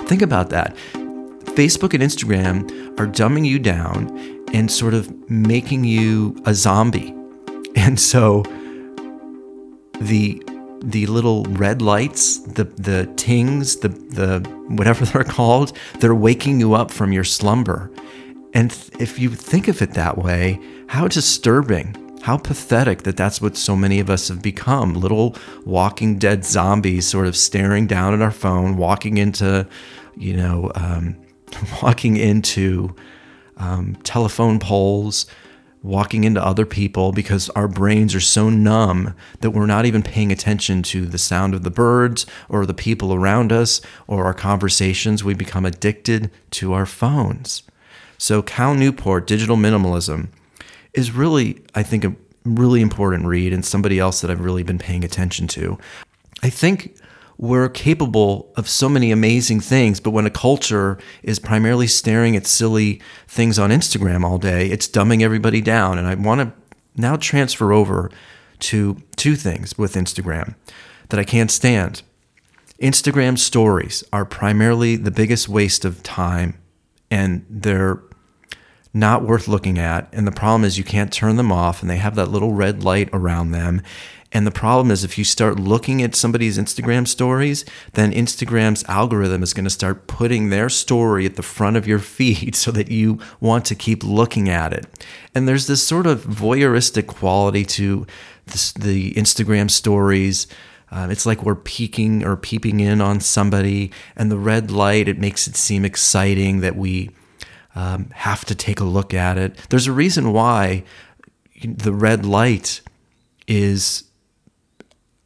Think 0.06 0.22
about 0.22 0.50
that. 0.50 0.74
Facebook 1.56 1.94
and 1.94 2.02
Instagram 2.02 2.70
are 2.98 3.06
dumbing 3.06 3.46
you 3.46 3.58
down 3.58 4.44
and 4.52 4.70
sort 4.70 4.94
of 4.94 5.30
making 5.30 5.84
you 5.84 6.36
a 6.44 6.54
zombie. 6.54 7.12
And 7.78 8.00
so 8.00 8.42
the 10.00 10.42
the 10.80 11.06
little 11.06 11.44
red 11.44 11.82
lights, 11.82 12.38
the 12.38 12.64
the 12.64 13.06
tings, 13.16 13.76
the 13.76 13.88
the 13.88 14.40
whatever 14.68 15.04
they're 15.10 15.24
called, 15.24 15.76
they're 16.00 16.14
waking 16.14 16.58
you 16.58 16.72
up 16.72 16.90
from 16.90 17.12
your 17.12 17.24
slumber. 17.24 17.90
And 18.54 18.72
if 18.98 19.18
you 19.18 19.28
think 19.28 19.68
of 19.68 19.82
it 19.82 19.92
that 19.92 20.16
way, 20.16 20.58
how 20.88 21.06
disturbing, 21.06 21.94
how 22.26 22.36
pathetic 22.36 23.04
that 23.04 23.16
that's 23.16 23.40
what 23.40 23.56
so 23.56 23.76
many 23.76 24.00
of 24.00 24.10
us 24.10 24.26
have 24.26 24.42
become 24.42 24.94
little 24.94 25.36
walking 25.64 26.18
dead 26.18 26.44
zombies, 26.44 27.06
sort 27.06 27.24
of 27.24 27.36
staring 27.36 27.86
down 27.86 28.12
at 28.12 28.20
our 28.20 28.32
phone, 28.32 28.76
walking 28.76 29.16
into, 29.16 29.64
you 30.16 30.36
know, 30.36 30.72
um, 30.74 31.16
walking 31.82 32.16
into 32.16 32.92
um, 33.58 33.94
telephone 34.02 34.58
poles, 34.58 35.26
walking 35.84 36.24
into 36.24 36.44
other 36.44 36.66
people 36.66 37.12
because 37.12 37.48
our 37.50 37.68
brains 37.68 38.12
are 38.12 38.18
so 38.18 38.50
numb 38.50 39.14
that 39.38 39.52
we're 39.52 39.64
not 39.64 39.86
even 39.86 40.02
paying 40.02 40.32
attention 40.32 40.82
to 40.82 41.06
the 41.06 41.18
sound 41.18 41.54
of 41.54 41.62
the 41.62 41.70
birds 41.70 42.26
or 42.48 42.66
the 42.66 42.74
people 42.74 43.14
around 43.14 43.52
us 43.52 43.80
or 44.08 44.24
our 44.24 44.34
conversations. 44.34 45.22
We 45.22 45.34
become 45.34 45.64
addicted 45.64 46.32
to 46.50 46.72
our 46.72 46.86
phones. 46.86 47.62
So, 48.18 48.42
Cal 48.42 48.74
Newport, 48.74 49.28
Digital 49.28 49.56
Minimalism, 49.56 50.30
is 50.96 51.12
really, 51.12 51.62
I 51.74 51.82
think, 51.82 52.04
a 52.04 52.14
really 52.44 52.80
important 52.80 53.26
read 53.26 53.52
and 53.52 53.64
somebody 53.64 53.98
else 53.98 54.20
that 54.20 54.30
I've 54.30 54.40
really 54.40 54.62
been 54.62 54.78
paying 54.78 55.04
attention 55.04 55.46
to. 55.48 55.78
I 56.42 56.50
think 56.50 56.96
we're 57.38 57.68
capable 57.68 58.50
of 58.56 58.68
so 58.68 58.88
many 58.88 59.12
amazing 59.12 59.60
things, 59.60 60.00
but 60.00 60.10
when 60.10 60.26
a 60.26 60.30
culture 60.30 60.98
is 61.22 61.38
primarily 61.38 61.86
staring 61.86 62.34
at 62.34 62.46
silly 62.46 63.00
things 63.28 63.58
on 63.58 63.70
Instagram 63.70 64.24
all 64.24 64.38
day, 64.38 64.68
it's 64.68 64.88
dumbing 64.88 65.22
everybody 65.22 65.60
down. 65.60 65.98
And 65.98 66.06
I 66.06 66.14
want 66.14 66.40
to 66.40 66.52
now 66.96 67.16
transfer 67.16 67.72
over 67.72 68.10
to 68.58 68.96
two 69.16 69.36
things 69.36 69.76
with 69.76 69.94
Instagram 69.94 70.54
that 71.10 71.20
I 71.20 71.24
can't 71.24 71.50
stand. 71.50 72.02
Instagram 72.80 73.38
stories 73.38 74.02
are 74.12 74.24
primarily 74.24 74.96
the 74.96 75.10
biggest 75.10 75.48
waste 75.48 75.84
of 75.84 76.02
time 76.02 76.58
and 77.10 77.44
they're 77.48 78.02
not 78.96 79.22
worth 79.22 79.46
looking 79.46 79.78
at. 79.78 80.08
And 80.12 80.26
the 80.26 80.32
problem 80.32 80.64
is 80.64 80.78
you 80.78 80.84
can't 80.84 81.12
turn 81.12 81.36
them 81.36 81.52
off 81.52 81.82
and 81.82 81.90
they 81.90 81.98
have 81.98 82.14
that 82.14 82.30
little 82.30 82.52
red 82.52 82.82
light 82.82 83.10
around 83.12 83.50
them. 83.50 83.82
And 84.32 84.46
the 84.46 84.50
problem 84.50 84.90
is, 84.90 85.04
if 85.04 85.16
you 85.18 85.24
start 85.24 85.60
looking 85.60 86.02
at 86.02 86.14
somebody's 86.14 86.58
Instagram 86.58 87.06
stories, 87.06 87.64
then 87.92 88.12
Instagram's 88.12 88.84
algorithm 88.88 89.42
is 89.42 89.54
going 89.54 89.64
to 89.64 89.70
start 89.70 90.08
putting 90.08 90.48
their 90.48 90.68
story 90.68 91.24
at 91.26 91.36
the 91.36 91.42
front 91.42 91.76
of 91.76 91.86
your 91.86 92.00
feed 92.00 92.54
so 92.56 92.70
that 92.72 92.90
you 92.90 93.18
want 93.40 93.64
to 93.66 93.74
keep 93.74 94.02
looking 94.02 94.48
at 94.48 94.72
it. 94.72 94.86
And 95.34 95.46
there's 95.46 95.68
this 95.68 95.86
sort 95.86 96.06
of 96.06 96.24
voyeuristic 96.24 97.06
quality 97.06 97.64
to 97.66 98.06
this, 98.46 98.72
the 98.72 99.12
Instagram 99.12 99.70
stories. 99.70 100.46
Um, 100.90 101.10
it's 101.10 101.26
like 101.26 101.42
we're 101.42 101.54
peeking 101.54 102.24
or 102.24 102.36
peeping 102.36 102.80
in 102.80 103.00
on 103.00 103.20
somebody, 103.20 103.92
and 104.16 104.30
the 104.30 104.38
red 104.38 104.70
light, 104.70 105.08
it 105.08 105.18
makes 105.18 105.46
it 105.46 105.56
seem 105.56 105.84
exciting 105.84 106.60
that 106.60 106.76
we 106.76 107.10
um, 107.76 108.10
have 108.14 108.44
to 108.46 108.54
take 108.54 108.80
a 108.80 108.84
look 108.84 109.14
at 109.14 109.38
it. 109.38 109.54
There's 109.68 109.86
a 109.86 109.92
reason 109.92 110.32
why 110.32 110.82
the 111.62 111.92
red 111.92 112.24
light 112.24 112.80
is 113.46 114.04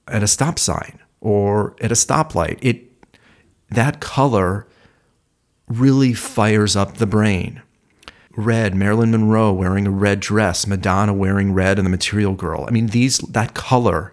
at 0.08 0.22
a 0.22 0.28
stop 0.28 0.58
sign 0.58 0.98
or 1.20 1.76
at 1.80 1.92
a 1.92 1.94
stoplight. 1.94 2.58
It 2.60 2.86
that 3.70 4.00
color 4.00 4.66
really 5.68 6.12
fires 6.12 6.74
up 6.74 6.96
the 6.96 7.06
brain. 7.06 7.62
Red, 8.36 8.74
Marilyn 8.74 9.12
Monroe 9.12 9.52
wearing 9.52 9.86
a 9.86 9.90
red 9.90 10.18
dress, 10.18 10.66
Madonna 10.66 11.14
wearing 11.14 11.52
red 11.52 11.78
and 11.78 11.86
the 11.86 11.90
Material 11.90 12.34
Girl. 12.34 12.64
I 12.66 12.72
mean, 12.72 12.88
these 12.88 13.18
that 13.18 13.54
color 13.54 14.12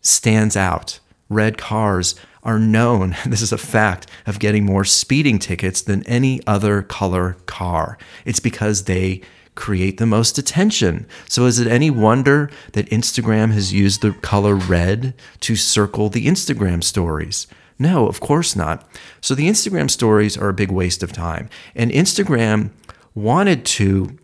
stands 0.00 0.56
out. 0.56 1.00
Red 1.28 1.58
cars 1.58 2.14
are 2.44 2.58
known, 2.58 3.16
this 3.26 3.42
is 3.42 3.52
a 3.52 3.58
fact, 3.58 4.06
of 4.26 4.38
getting 4.38 4.64
more 4.64 4.84
speeding 4.84 5.38
tickets 5.38 5.82
than 5.82 6.06
any 6.06 6.40
other 6.46 6.82
color 6.82 7.36
car. 7.46 7.98
It's 8.24 8.40
because 8.40 8.84
they 8.84 9.22
create 9.54 9.98
the 9.98 10.06
most 10.06 10.36
attention. 10.36 11.06
So, 11.28 11.46
is 11.46 11.58
it 11.58 11.68
any 11.68 11.90
wonder 11.90 12.50
that 12.72 12.90
Instagram 12.90 13.52
has 13.52 13.72
used 13.72 14.02
the 14.02 14.12
color 14.12 14.54
red 14.54 15.14
to 15.40 15.56
circle 15.56 16.08
the 16.08 16.26
Instagram 16.26 16.82
stories? 16.82 17.46
No, 17.78 18.06
of 18.06 18.20
course 18.20 18.54
not. 18.54 18.86
So, 19.20 19.34
the 19.34 19.48
Instagram 19.48 19.90
stories 19.90 20.36
are 20.36 20.48
a 20.48 20.54
big 20.54 20.70
waste 20.70 21.02
of 21.02 21.12
time. 21.12 21.48
And 21.74 21.90
Instagram 21.90 22.70
wanted 23.14 23.64
to 23.64 24.18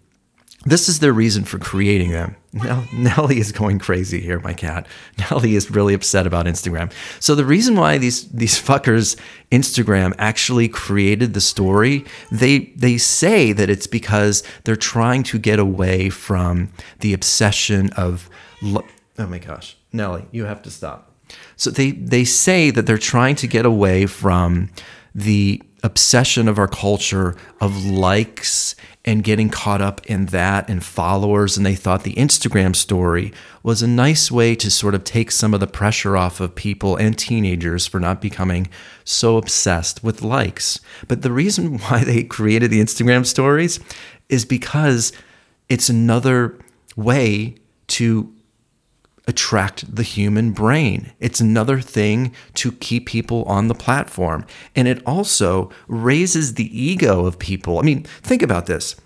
this 0.65 0.91
is 0.91 1.01
their 1.01 1.13
reason 1.13 1.45
for 1.45 1.59
creating 1.59 2.11
them. 2.11 2.37
Now, 2.53 2.85
Nellie 2.93 3.39
is 3.39 3.51
going 3.51 3.79
crazy 3.79 4.21
here, 4.21 4.41
my 4.41 4.53
cat. 4.53 4.87
Nellie 5.31 5.57
is 5.57 5.71
really 5.71 5.95
upset 5.95 6.27
about 6.27 6.47
Instagram. 6.47 6.93
So 7.19 7.35
the 7.35 7.45
reason 7.45 7.77
why 7.77 7.99
these 7.99 8.29
these 8.29 8.61
fuckers 8.61 9.19
Instagram 9.51 10.15
actually 10.19 10.69
created 10.69 11.33
the 11.33 11.41
story, 11.41 12.05
they 12.31 12.73
they 12.77 12.99
say 12.99 13.53
that 13.53 13.71
it's 13.71 13.87
because 13.87 14.43
they're 14.65 14.77
trying 14.77 15.23
to 15.25 15.39
get 15.39 15.59
away 15.59 16.11
from 16.11 16.71
the 16.99 17.15
obsession 17.15 17.91
of 17.97 18.29
lo- 18.61 18.87
oh 19.19 19.27
my 19.27 19.39
gosh, 19.39 19.77
Nellie, 19.93 20.27
you 20.31 20.45
have 20.45 20.63
to 20.63 20.71
stop. 20.71 21.15
So 21.57 21.71
they 21.71 21.93
they 21.93 22.25
say 22.25 22.71
that 22.71 22.87
they're 22.87 22.99
trying 22.99 23.37
to 23.37 23.47
get 23.47 23.65
away 23.65 24.07
from 24.07 24.71
the 25.15 25.63
obsession 25.83 26.49
of 26.49 26.59
our 26.59 26.69
culture 26.69 27.37
of 27.61 27.85
likes 27.85 28.75
and 29.05 29.25
getting 29.25 29.49
caught 29.49 29.81
up 29.81 30.05
in 30.07 30.27
that 30.27 30.69
and 30.69 30.85
followers. 30.85 31.57
And 31.57 31.65
they 31.65 31.75
thought 31.75 32.03
the 32.03 32.15
Instagram 32.15 32.77
story 32.77 33.33
was 33.63 33.83
a 33.83 33.89
nice 33.89 34.31
way 34.31 34.55
to 34.57 34.71
sort 34.71 34.95
of 34.95 35.05
take 35.05 35.31
some 35.31 35.55
of 35.55 35.61
the 35.61 35.67
pressure 35.67 36.17
off 36.17 36.41
of 36.41 36.55
people 36.55 36.97
and 36.97 37.17
teenagers 37.17 37.87
for 37.87 37.99
not 37.99 38.21
becoming 38.21 38.69
so 39.05 39.37
obsessed 39.37 40.05
with 40.05 40.23
likes. 40.23 40.81
But 41.09 41.23
the 41.23 41.33
reason 41.33 41.79
why 41.81 42.05
they 42.05 42.25
created 42.25 42.71
the 42.71 42.81
Instagram 42.81 43.25
stories 43.25 43.81
is 44.29 44.45
because 44.45 45.13
it's 45.69 45.89
another 45.89 46.59
way 46.97 47.57
to 47.89 48.33
attract 49.31 49.95
the 49.95 50.03
human 50.03 50.51
brain. 50.51 51.13
It's 51.21 51.41
another 51.41 51.81
thing 51.81 52.35
to 52.55 52.73
keep 52.73 53.07
people 53.07 53.45
on 53.45 53.69
the 53.69 53.75
platform. 53.75 54.45
And 54.75 54.89
it 54.89 55.01
also 55.07 55.71
raises 55.87 56.55
the 56.55 56.69
ego 56.79 57.25
of 57.27 57.39
people. 57.39 57.79
I 57.79 57.83
mean, 57.83 58.03
think 58.03 58.43
about 58.43 58.67
this. 58.67 58.97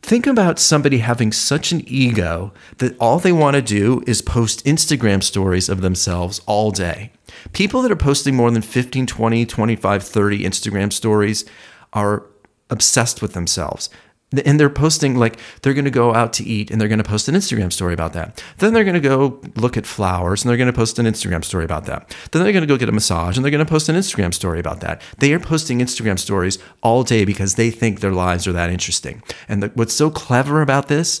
Think 0.00 0.26
about 0.26 0.58
somebody 0.58 0.98
having 0.98 1.32
such 1.32 1.72
an 1.72 1.82
ego 1.86 2.52
that 2.78 2.96
all 2.98 3.18
they 3.18 3.32
want 3.32 3.56
to 3.56 3.62
do 3.62 4.02
is 4.06 4.22
post 4.22 4.64
Instagram 4.64 5.22
stories 5.22 5.68
of 5.68 5.80
themselves 5.80 6.40
all 6.46 6.70
day. 6.70 7.10
People 7.52 7.82
that 7.82 7.92
are 7.92 7.96
posting 7.96 8.36
more 8.36 8.50
than 8.50 8.62
15, 8.62 9.06
20, 9.06 9.46
25, 9.46 10.02
30 10.02 10.44
Instagram 10.44 10.92
stories 10.92 11.44
are 11.92 12.26
obsessed 12.70 13.20
with 13.20 13.34
themselves 13.34 13.90
and 14.32 14.58
they're 14.58 14.70
posting 14.70 15.16
like 15.16 15.38
they're 15.62 15.74
going 15.74 15.84
to 15.84 15.90
go 15.90 16.14
out 16.14 16.32
to 16.34 16.44
eat 16.44 16.70
and 16.70 16.80
they're 16.80 16.88
going 16.88 17.02
to 17.02 17.08
post 17.08 17.28
an 17.28 17.34
Instagram 17.34 17.72
story 17.72 17.94
about 17.94 18.12
that. 18.14 18.42
Then 18.58 18.72
they're 18.72 18.84
going 18.84 18.94
to 18.94 19.00
go 19.00 19.40
look 19.56 19.76
at 19.76 19.86
flowers 19.86 20.42
and 20.42 20.50
they're 20.50 20.56
going 20.56 20.72
to 20.72 20.72
post 20.72 20.98
an 20.98 21.06
Instagram 21.06 21.44
story 21.44 21.64
about 21.64 21.84
that. 21.86 22.14
Then 22.30 22.42
they're 22.42 22.52
going 22.52 22.62
to 22.62 22.68
go 22.68 22.76
get 22.76 22.88
a 22.88 22.92
massage 22.92 23.36
and 23.36 23.44
they're 23.44 23.50
going 23.50 23.64
to 23.64 23.70
post 23.70 23.88
an 23.88 23.96
Instagram 23.96 24.32
story 24.32 24.60
about 24.60 24.80
that. 24.80 25.02
They 25.18 25.32
are 25.32 25.40
posting 25.40 25.80
Instagram 25.80 26.18
stories 26.18 26.58
all 26.82 27.02
day 27.02 27.24
because 27.24 27.56
they 27.56 27.70
think 27.70 28.00
their 28.00 28.12
lives 28.12 28.46
are 28.46 28.52
that 28.52 28.70
interesting. 28.70 29.22
And 29.48 29.62
the, 29.62 29.68
what's 29.74 29.94
so 29.94 30.10
clever 30.10 30.62
about 30.62 30.88
this 30.88 31.20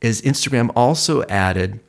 is 0.00 0.22
Instagram 0.22 0.70
also 0.76 1.22
added 1.24 1.80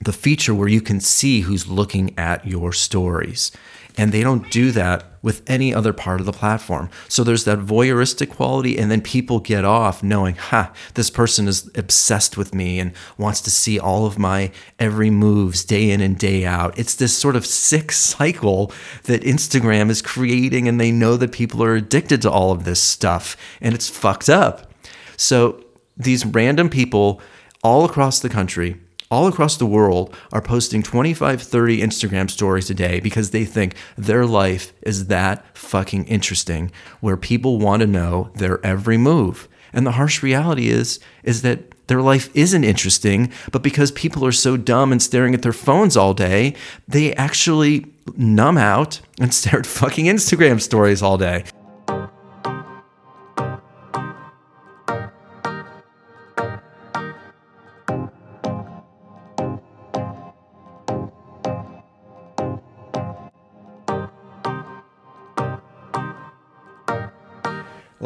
the 0.00 0.12
feature 0.12 0.54
where 0.54 0.68
you 0.68 0.80
can 0.80 1.00
see 1.00 1.40
who's 1.40 1.68
looking 1.68 2.16
at 2.18 2.46
your 2.46 2.72
stories. 2.72 3.50
And 3.96 4.12
they 4.12 4.22
don't 4.22 4.48
do 4.50 4.70
that 4.72 5.04
with 5.22 5.42
any 5.46 5.74
other 5.74 5.92
part 5.92 6.20
of 6.20 6.26
the 6.26 6.32
platform. 6.32 6.88
So 7.08 7.24
there's 7.24 7.44
that 7.44 7.58
voyeuristic 7.58 8.30
quality, 8.30 8.78
and 8.78 8.90
then 8.90 9.00
people 9.00 9.40
get 9.40 9.64
off 9.64 10.02
knowing, 10.02 10.36
ha, 10.36 10.72
this 10.94 11.10
person 11.10 11.48
is 11.48 11.70
obsessed 11.74 12.36
with 12.36 12.54
me 12.54 12.78
and 12.78 12.92
wants 13.16 13.40
to 13.42 13.50
see 13.50 13.78
all 13.78 14.06
of 14.06 14.18
my 14.18 14.52
every 14.78 15.10
moves 15.10 15.64
day 15.64 15.90
in 15.90 16.00
and 16.00 16.18
day 16.18 16.44
out. 16.44 16.78
It's 16.78 16.94
this 16.94 17.16
sort 17.16 17.36
of 17.36 17.46
sick 17.46 17.92
cycle 18.08 18.72
that 19.04 19.22
Instagram 19.22 19.90
is 19.90 20.02
creating, 20.02 20.68
and 20.68 20.80
they 20.80 20.92
know 20.92 21.16
that 21.16 21.32
people 21.32 21.62
are 21.62 21.74
addicted 21.74 22.22
to 22.22 22.30
all 22.30 22.52
of 22.52 22.64
this 22.64 22.80
stuff, 22.80 23.36
and 23.60 23.74
it's 23.74 23.88
fucked 23.88 24.28
up. 24.28 24.72
So 25.16 25.64
these 25.96 26.24
random 26.24 26.70
people 26.70 27.20
all 27.62 27.84
across 27.84 28.20
the 28.20 28.28
country 28.28 28.76
all 29.10 29.26
across 29.26 29.56
the 29.56 29.66
world 29.66 30.14
are 30.32 30.42
posting 30.42 30.82
25, 30.82 31.42
30 31.42 31.80
Instagram 31.80 32.30
stories 32.30 32.70
a 32.70 32.74
day 32.74 33.00
because 33.00 33.30
they 33.30 33.44
think 33.44 33.74
their 33.96 34.26
life 34.26 34.72
is 34.82 35.06
that 35.06 35.44
fucking 35.56 36.04
interesting, 36.04 36.70
where 37.00 37.16
people 37.16 37.58
want 37.58 37.80
to 37.80 37.86
know 37.86 38.30
their 38.34 38.64
every 38.64 38.98
move. 38.98 39.48
And 39.72 39.86
the 39.86 39.92
harsh 39.92 40.22
reality 40.22 40.68
is, 40.68 40.98
is 41.22 41.42
that 41.42 41.74
their 41.88 42.02
life 42.02 42.30
isn't 42.34 42.64
interesting, 42.64 43.32
but 43.50 43.62
because 43.62 43.90
people 43.92 44.24
are 44.26 44.32
so 44.32 44.56
dumb 44.56 44.92
and 44.92 45.02
staring 45.02 45.34
at 45.34 45.42
their 45.42 45.52
phones 45.52 45.96
all 45.96 46.14
day, 46.14 46.54
they 46.86 47.14
actually 47.14 47.86
numb 48.16 48.58
out 48.58 49.00
and 49.18 49.32
stare 49.34 49.60
at 49.60 49.66
fucking 49.66 50.06
Instagram 50.06 50.60
stories 50.60 51.02
all 51.02 51.16
day. 51.16 51.44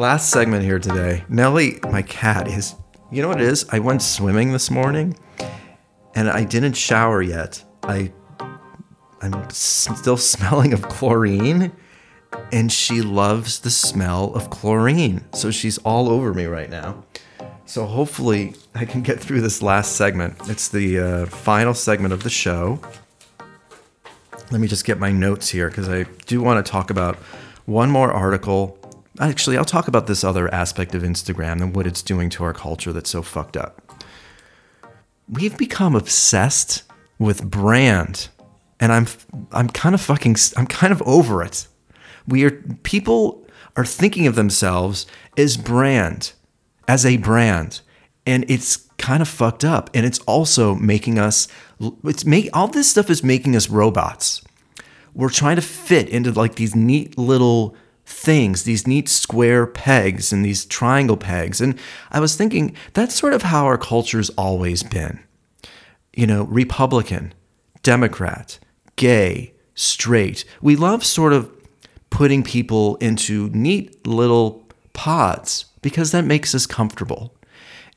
Last 0.03 0.31
segment 0.31 0.65
here 0.65 0.79
today. 0.79 1.23
Nellie, 1.29 1.79
my 1.89 2.01
cat, 2.01 2.49
is. 2.49 2.75
You 3.09 3.21
know 3.21 3.29
what 3.29 3.39
it 3.39 3.47
is? 3.47 3.65
I 3.69 3.79
went 3.79 4.01
swimming 4.01 4.51
this 4.51 4.69
morning, 4.69 5.17
and 6.13 6.29
I 6.29 6.43
didn't 6.43 6.73
shower 6.73 7.21
yet. 7.21 7.63
I, 7.83 8.11
I'm 9.21 9.49
still 9.49 10.17
smelling 10.33 10.73
of 10.73 10.81
chlorine, 10.89 11.71
and 12.51 12.69
she 12.69 13.01
loves 13.01 13.61
the 13.61 13.69
smell 13.69 14.33
of 14.33 14.49
chlorine. 14.49 15.23
So 15.31 15.51
she's 15.51 15.77
all 15.77 16.09
over 16.09 16.33
me 16.33 16.47
right 16.47 16.69
now. 16.69 17.05
So 17.63 17.85
hopefully 17.85 18.55
I 18.75 18.83
can 18.83 19.03
get 19.03 19.21
through 19.21 19.39
this 19.39 19.61
last 19.61 19.95
segment. 19.95 20.35
It's 20.49 20.67
the 20.67 20.99
uh, 20.99 21.25
final 21.27 21.73
segment 21.73 22.13
of 22.13 22.23
the 22.23 22.29
show. 22.29 22.81
Let 24.51 24.59
me 24.59 24.67
just 24.67 24.83
get 24.83 24.99
my 24.99 25.13
notes 25.13 25.47
here 25.47 25.69
because 25.69 25.87
I 25.87 26.03
do 26.25 26.41
want 26.41 26.65
to 26.65 26.69
talk 26.69 26.89
about 26.89 27.15
one 27.65 27.89
more 27.89 28.11
article. 28.11 28.77
Actually, 29.19 29.57
I'll 29.57 29.65
talk 29.65 29.87
about 29.87 30.07
this 30.07 30.23
other 30.23 30.51
aspect 30.53 30.95
of 30.95 31.03
Instagram 31.03 31.61
and 31.61 31.75
what 31.75 31.85
it's 31.85 32.01
doing 32.01 32.29
to 32.31 32.43
our 32.43 32.53
culture 32.53 32.91
that's 32.91 33.09
so 33.09 33.21
fucked 33.21 33.55
up. 33.55 34.03
We've 35.29 35.57
become 35.57 35.95
obsessed 35.95 36.83
with 37.19 37.49
brand, 37.49 38.29
and 38.79 38.91
I'm 38.91 39.07
I'm 39.51 39.69
kind 39.69 39.93
of 39.93 40.01
fucking 40.01 40.35
I'm 40.57 40.65
kind 40.65 40.91
of 40.91 41.01
over 41.03 41.43
it. 41.43 41.67
We 42.27 42.43
are 42.43 42.51
people 42.81 43.45
are 43.75 43.85
thinking 43.85 44.25
of 44.25 44.35
themselves 44.35 45.05
as 45.37 45.57
brand, 45.57 46.33
as 46.87 47.05
a 47.05 47.17
brand, 47.17 47.81
and 48.25 48.45
it's 48.49 48.77
kind 48.97 49.21
of 49.21 49.27
fucked 49.27 49.63
up. 49.63 49.89
And 49.93 50.05
it's 50.05 50.19
also 50.19 50.73
making 50.75 51.19
us 51.19 51.47
it's 52.03 52.25
make 52.25 52.49
all 52.51 52.67
this 52.67 52.89
stuff 52.89 53.11
is 53.11 53.23
making 53.23 53.55
us 53.55 53.69
robots. 53.69 54.43
We're 55.13 55.29
trying 55.29 55.57
to 55.57 55.61
fit 55.61 56.09
into 56.09 56.31
like 56.31 56.55
these 56.55 56.75
neat 56.75 57.15
little 57.15 57.75
things, 58.05 58.63
these 58.63 58.87
neat 58.87 59.09
square 59.09 59.65
pegs 59.65 60.33
and 60.33 60.43
these 60.45 60.65
triangle 60.65 61.17
pegs. 61.17 61.61
And 61.61 61.79
I 62.11 62.19
was 62.19 62.35
thinking 62.35 62.75
that's 62.93 63.15
sort 63.15 63.33
of 63.33 63.43
how 63.43 63.65
our 63.65 63.77
culture's 63.77 64.29
always 64.31 64.83
been. 64.83 65.19
You 66.13 66.27
know, 66.27 66.43
Republican, 66.43 67.33
Democrat, 67.81 68.59
gay, 68.95 69.53
straight. 69.75 70.45
We 70.61 70.75
love 70.75 71.03
sort 71.03 71.33
of 71.33 71.51
putting 72.09 72.43
people 72.43 72.97
into 72.97 73.49
neat 73.49 74.05
little 74.05 74.67
pods 74.93 75.65
because 75.81 76.11
that 76.11 76.25
makes 76.25 76.53
us 76.53 76.65
comfortable. 76.65 77.35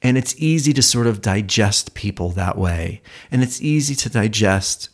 And 0.03 0.17
it's 0.17 0.35
easy 0.39 0.73
to 0.75 0.83
sort 0.83 1.07
of 1.07 1.21
digest 1.21 1.95
people 1.95 2.31
that 2.31 2.57
way. 2.57 3.03
And 3.31 3.43
it's 3.43 3.61
easy 3.61 3.95
to 3.97 4.09
digest 4.09 4.91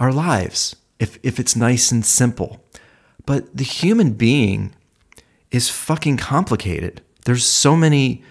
our 0.00 0.12
lives 0.12 0.76
if, 0.98 1.18
if 1.22 1.38
it's 1.38 1.56
nice 1.56 1.92
and 1.92 2.04
simple. 2.04 2.61
But 3.26 3.56
the 3.56 3.64
human 3.64 4.12
being 4.12 4.74
is 5.50 5.68
fucking 5.68 6.16
complicated. 6.16 7.02
There's 7.24 7.44
so 7.44 7.76
many 7.76 8.22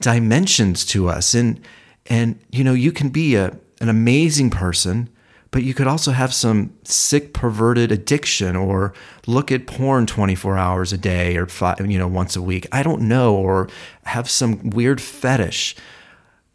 dimensions 0.00 0.84
to 0.86 1.08
us. 1.08 1.34
And, 1.34 1.60
and 2.06 2.38
you 2.50 2.64
know, 2.64 2.74
you 2.74 2.92
can 2.92 3.10
be 3.10 3.34
a, 3.36 3.56
an 3.80 3.88
amazing 3.88 4.50
person 4.50 5.08
but 5.50 5.64
you 5.64 5.74
could 5.74 5.86
also 5.86 6.12
have 6.12 6.32
some 6.32 6.72
sick 6.84 7.32
perverted 7.32 7.90
addiction 7.90 8.54
or 8.56 8.92
look 9.26 9.50
at 9.50 9.66
porn 9.66 10.06
24 10.06 10.56
hours 10.56 10.92
a 10.92 10.98
day 10.98 11.36
or 11.36 11.46
five, 11.46 11.80
you 11.90 11.98
know 11.98 12.08
once 12.08 12.36
a 12.36 12.42
week 12.42 12.66
i 12.72 12.82
don't 12.82 13.02
know 13.02 13.34
or 13.34 13.68
have 14.04 14.28
some 14.28 14.70
weird 14.70 15.00
fetish 15.00 15.76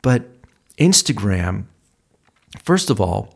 but 0.01 0.29
instagram 0.77 1.65
first 2.63 2.89
of 2.89 3.01
all 3.01 3.33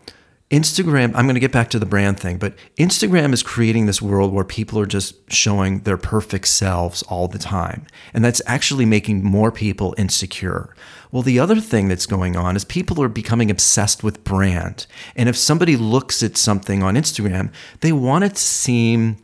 Instagram, 0.52 1.12
I'm 1.14 1.26
going 1.26 1.36
to 1.36 1.40
get 1.40 1.52
back 1.52 1.70
to 1.70 1.80
the 1.80 1.86
brand 1.86 2.20
thing, 2.20 2.38
but 2.38 2.56
Instagram 2.78 3.34
is 3.34 3.44
creating 3.44 3.86
this 3.86 4.02
world 4.02 4.34
where 4.34 4.44
people 4.44 4.80
are 4.80 4.88
just 4.88 5.32
showing 5.32 5.82
their 5.82 5.98
perfect 5.98 6.48
selves 6.48 7.04
all 7.04 7.28
the 7.28 7.38
time. 7.38 7.86
And 8.16 8.26
that's 8.26 8.42
actually 8.48 8.86
making 8.86 9.24
more 9.24 9.52
people 9.52 9.94
insecure. 9.96 10.76
Well, 11.12 11.22
the 11.22 11.40
other 11.40 11.60
thing 11.60 11.88
that's 11.88 12.08
going 12.08 12.36
on 12.36 12.56
is 12.56 12.66
people 12.66 13.00
are 13.04 13.10
becoming 13.10 13.52
obsessed 13.52 14.04
with 14.04 14.24
brand. 14.24 14.88
And 15.16 15.30
if 15.30 15.38
somebody 15.38 15.78
looks 15.78 16.24
at 16.24 16.36
something 16.36 16.82
on 16.82 16.96
Instagram, 16.96 17.52
they 17.82 17.92
want 17.92 18.24
it 18.24 18.36
to 18.36 18.42
seem 18.42 19.18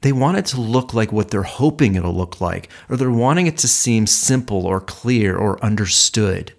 they 0.00 0.12
want 0.12 0.36
it 0.38 0.46
to 0.46 0.60
look 0.60 0.94
like 0.94 1.10
what 1.10 1.30
they're 1.30 1.42
hoping 1.42 1.96
it'll 1.96 2.14
look 2.14 2.40
like, 2.40 2.68
or 2.88 2.96
they're 2.96 3.10
wanting 3.10 3.48
it 3.48 3.58
to 3.58 3.66
seem 3.66 4.06
simple 4.06 4.64
or 4.64 4.80
clear 4.80 5.36
or 5.36 5.62
understood. 5.64 6.52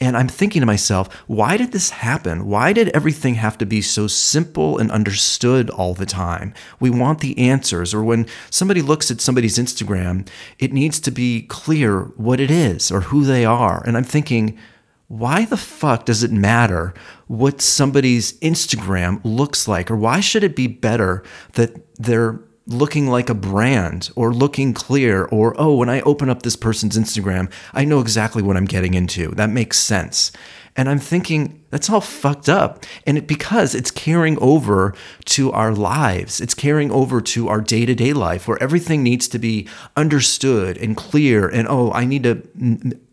And 0.00 0.16
I'm 0.16 0.26
thinking 0.28 0.60
to 0.60 0.66
myself, 0.66 1.12
why 1.28 1.56
did 1.56 1.70
this 1.70 1.90
happen? 1.90 2.46
Why 2.46 2.72
did 2.72 2.88
everything 2.88 3.36
have 3.36 3.56
to 3.58 3.66
be 3.66 3.80
so 3.80 4.08
simple 4.08 4.76
and 4.76 4.90
understood 4.90 5.70
all 5.70 5.94
the 5.94 6.06
time? 6.06 6.52
We 6.80 6.90
want 6.90 7.20
the 7.20 7.38
answers. 7.38 7.94
Or 7.94 8.02
when 8.02 8.26
somebody 8.50 8.82
looks 8.82 9.12
at 9.12 9.20
somebody's 9.20 9.56
Instagram, 9.56 10.28
it 10.58 10.72
needs 10.72 10.98
to 11.00 11.12
be 11.12 11.42
clear 11.42 12.06
what 12.16 12.40
it 12.40 12.50
is 12.50 12.90
or 12.90 13.02
who 13.02 13.24
they 13.24 13.44
are. 13.44 13.84
And 13.86 13.96
I'm 13.96 14.04
thinking, 14.04 14.58
why 15.06 15.44
the 15.44 15.56
fuck 15.56 16.06
does 16.06 16.24
it 16.24 16.32
matter 16.32 16.92
what 17.28 17.60
somebody's 17.60 18.32
Instagram 18.40 19.20
looks 19.22 19.68
like? 19.68 19.92
Or 19.92 19.96
why 19.96 20.18
should 20.18 20.42
it 20.42 20.56
be 20.56 20.66
better 20.66 21.22
that 21.52 21.76
they're 21.98 22.40
looking 22.66 23.08
like 23.08 23.28
a 23.28 23.34
brand 23.34 24.10
or 24.16 24.32
looking 24.32 24.72
clear 24.72 25.24
or 25.26 25.54
oh 25.58 25.74
when 25.76 25.90
i 25.90 26.00
open 26.02 26.30
up 26.30 26.42
this 26.42 26.56
person's 26.56 26.96
instagram 26.96 27.50
i 27.74 27.84
know 27.84 28.00
exactly 28.00 28.42
what 28.42 28.56
i'm 28.56 28.64
getting 28.64 28.94
into. 28.94 29.28
That 29.28 29.50
makes 29.50 29.78
sense. 29.78 30.32
And 30.76 30.88
i'm 30.88 30.98
thinking 30.98 31.62
that's 31.70 31.90
all 31.90 32.00
fucked 32.00 32.48
up. 32.48 32.84
And 33.06 33.18
it 33.18 33.26
because 33.26 33.74
it's 33.74 33.90
carrying 33.90 34.38
over 34.40 34.94
to 35.26 35.52
our 35.52 35.72
lives. 35.74 36.40
It's 36.40 36.54
carrying 36.54 36.90
over 36.90 37.20
to 37.20 37.48
our 37.48 37.60
day-to-day 37.60 38.12
life 38.12 38.48
where 38.48 38.62
everything 38.62 39.02
needs 39.02 39.28
to 39.28 39.38
be 39.38 39.68
understood 39.96 40.76
and 40.78 40.96
clear 40.96 41.48
and 41.48 41.68
oh 41.68 41.92
i 41.92 42.04
need 42.04 42.22
to 42.22 42.42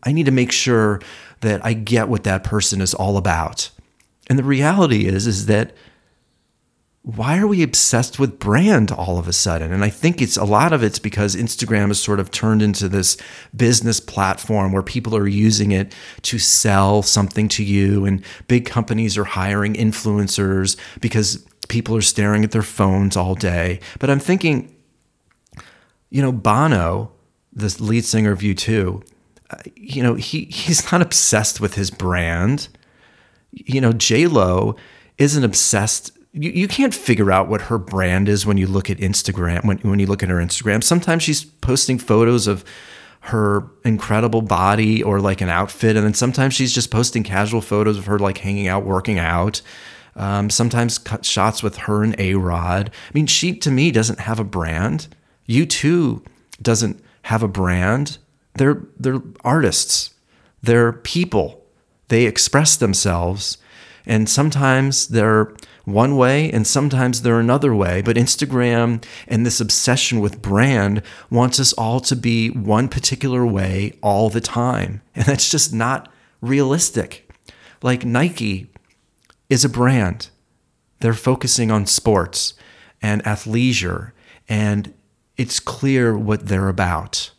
i 0.04 0.12
need 0.12 0.26
to 0.26 0.32
make 0.32 0.52
sure 0.52 1.02
that 1.42 1.64
i 1.66 1.74
get 1.74 2.08
what 2.08 2.24
that 2.24 2.44
person 2.44 2.82
is 2.82 2.94
all 2.94 3.18
about. 3.18 3.70
And 4.28 4.40
the 4.40 4.44
reality 4.44 5.08
is 5.08 5.28
is 5.28 5.48
that 5.48 5.74
why 7.04 7.40
are 7.40 7.48
we 7.48 7.64
obsessed 7.64 8.20
with 8.20 8.38
brand 8.38 8.92
all 8.92 9.18
of 9.18 9.28
a 9.28 9.34
sudden? 9.34 9.74
And 9.74 9.84
I 9.84 9.90
think 9.90 10.22
it's 10.22 10.38
a 10.38 10.44
lot 10.44 10.72
of 10.72 10.84
it's 10.84 11.00
because 11.00 11.36
Instagram 11.36 11.88
has 11.88 12.00
sort 12.00 12.20
of 12.20 12.30
turned 12.30 12.62
into 12.62 12.88
this 12.88 13.18
business 13.56 14.00
platform 14.00 14.72
where 14.72 14.84
people 14.84 15.18
are 15.18 15.28
using 15.28 15.72
it 15.72 15.96
to 16.24 16.38
sell 16.38 17.02
something 17.02 17.48
to 17.50 17.64
you, 17.64 18.06
and 18.06 18.24
big 18.48 18.66
companies 18.66 19.18
are 19.18 19.24
hiring 19.24 19.74
influencers 19.74 20.78
because 21.00 21.44
people 21.70 21.96
are 21.96 22.02
staring 22.02 22.44
at 22.44 22.52
their 22.52 22.62
phones 22.62 23.18
all 23.18 23.34
day. 23.34 23.80
But 23.98 24.12
I'm 24.12 24.20
thinking, 24.20 24.76
you 26.12 26.22
know, 26.22 26.32
Bono, 26.32 27.14
the 27.52 27.76
lead 27.80 28.06
singer 28.06 28.32
of 28.32 28.42
U2, 28.42 29.04
uh, 29.50 29.56
you 29.76 30.04
know, 30.04 30.14
he 30.14 30.46
he's 30.46 30.92
not 30.92 31.02
obsessed 31.02 31.60
with 31.60 31.74
his 31.74 31.90
brand. 31.90 32.68
You 33.52 33.82
know, 33.82 33.92
J 33.92 34.28
Lo 34.28 34.76
isn't 35.18 35.44
obsessed 35.44 36.12
you, 36.34 36.52
you 36.52 36.67
can't 36.67 36.96
figure 36.96 37.32
out 37.32 37.48
what 37.48 37.63
her 37.63 37.78
brand 37.78 38.30
is 38.30 38.46
when 38.46 38.58
you 38.58 38.67
look 38.67 38.89
at 38.89 38.98
Instagram, 38.98 39.65
when, 39.65 39.78
when 39.80 40.00
you 40.00 40.08
look 40.08 40.24
at 40.24 40.30
her 40.30 40.38
Instagram. 40.38 40.84
Sometimes 40.84 41.24
she's 41.24 41.44
posting 41.44 42.00
photos 42.00 42.48
of 42.48 42.63
her 43.26 43.67
incredible 43.86 44.41
body 44.41 45.04
or 45.04 45.20
like 45.20 45.41
an 45.41 45.50
outfit. 45.50 45.96
And 45.96 46.06
then 46.06 46.13
sometimes 46.13 46.54
she's 46.54 46.74
just 46.74 46.89
posting 46.89 47.24
casual 47.24 47.62
photos 47.62 47.98
of 47.98 48.06
her 48.06 48.17
like 48.17 48.39
hanging 48.39 48.67
out, 48.67 48.84
working 48.84 49.20
out. 49.20 49.62
Um, 50.15 50.50
sometimes 50.50 50.98
cut 50.98 51.24
shots 51.24 51.63
with 51.63 51.78
her 51.78 52.04
and 52.04 52.20
A 52.20 52.36
Rod. 52.36 52.89
I 52.89 53.12
mean, 53.13 53.28
she 53.28 53.56
to 53.58 53.72
me 53.72 53.91
doesn't 53.91 54.20
have 54.20 54.39
a 54.39 54.44
brand. 54.44 55.08
U2 55.48 56.26
doesn't 56.62 57.02
have 57.24 57.44
a 57.44 57.48
brand. 57.48 58.17
They're 58.56 58.82
they're 59.00 59.22
artists. 59.44 60.13
They're 60.62 60.91
people. 60.91 61.63
They 62.10 62.26
express 62.26 62.76
themselves, 62.76 63.58
and 64.06 64.28
sometimes 64.28 65.08
they're 65.08 65.54
one 65.86 66.15
way 66.15 66.52
and 66.52 66.65
sometimes 66.65 67.22
they're 67.22 67.39
another 67.39 67.74
way. 67.74 68.02
But 68.02 68.15
Instagram 68.15 69.04
and 69.28 69.46
this 69.46 69.60
obsession 69.60 70.20
with 70.20 70.41
brand 70.41 71.02
wants 71.30 71.60
us 71.60 71.74
all 71.74 72.00
to 72.02 72.15
be 72.15 72.50
one 72.50 72.88
particular 72.88 73.46
way 73.46 73.98
all 74.02 74.30
the 74.30 74.41
time. 74.41 75.02
And 75.15 75.26
that's 75.26 75.52
just 75.52 75.74
not 75.74 76.12
realistic. 76.41 77.30
Like 77.84 78.06
Nike 78.06 78.72
is 79.50 79.65
a 79.65 79.70
brand, 79.70 80.30
they're 81.00 81.13
focusing 81.13 81.70
on 81.72 81.86
sports 81.86 82.54
and 83.02 83.24
athleisure, 83.24 84.12
and 84.48 84.94
it's 85.36 85.60
clear 85.60 86.17
what 86.17 86.48
they're 86.48 86.70
about. 86.70 87.32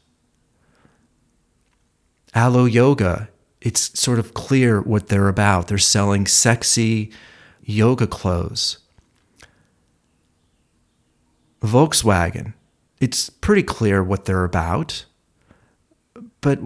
Alo 2.34 2.64
Yoga, 2.64 3.28
it's 3.60 3.98
sort 3.98 4.18
of 4.18 4.34
clear 4.34 4.80
what 4.80 5.08
they're 5.08 5.28
about. 5.28 5.68
They're 5.68 5.78
selling 5.78 6.26
sexy, 6.26 7.12
yoga 7.62 8.06
clothes. 8.06 8.78
Volkswagen, 11.60 12.54
it's 13.00 13.30
pretty 13.30 13.62
clear 13.62 14.02
what 14.02 14.24
they're 14.24 14.44
about, 14.44 15.04
but 16.40 16.58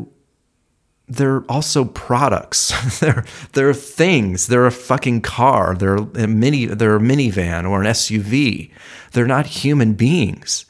they're 1.09 1.44
also 1.50 1.85
products. 1.85 2.98
they're 3.00 3.24
they're 3.52 3.74
things. 3.74 4.46
They're 4.46 4.66
a 4.66 4.72
fucking 4.72 5.20
car. 5.20 5.74
They're 5.74 5.96
a 5.96 6.26
mini. 6.26 6.66
They're 6.66 6.96
a 6.96 7.00
minivan 7.00 7.68
or 7.68 7.80
an 7.80 7.87
SUV. 7.87 8.70
They're 9.12 9.26
not 9.26 9.46
human 9.46 9.94
beings. 9.94 10.64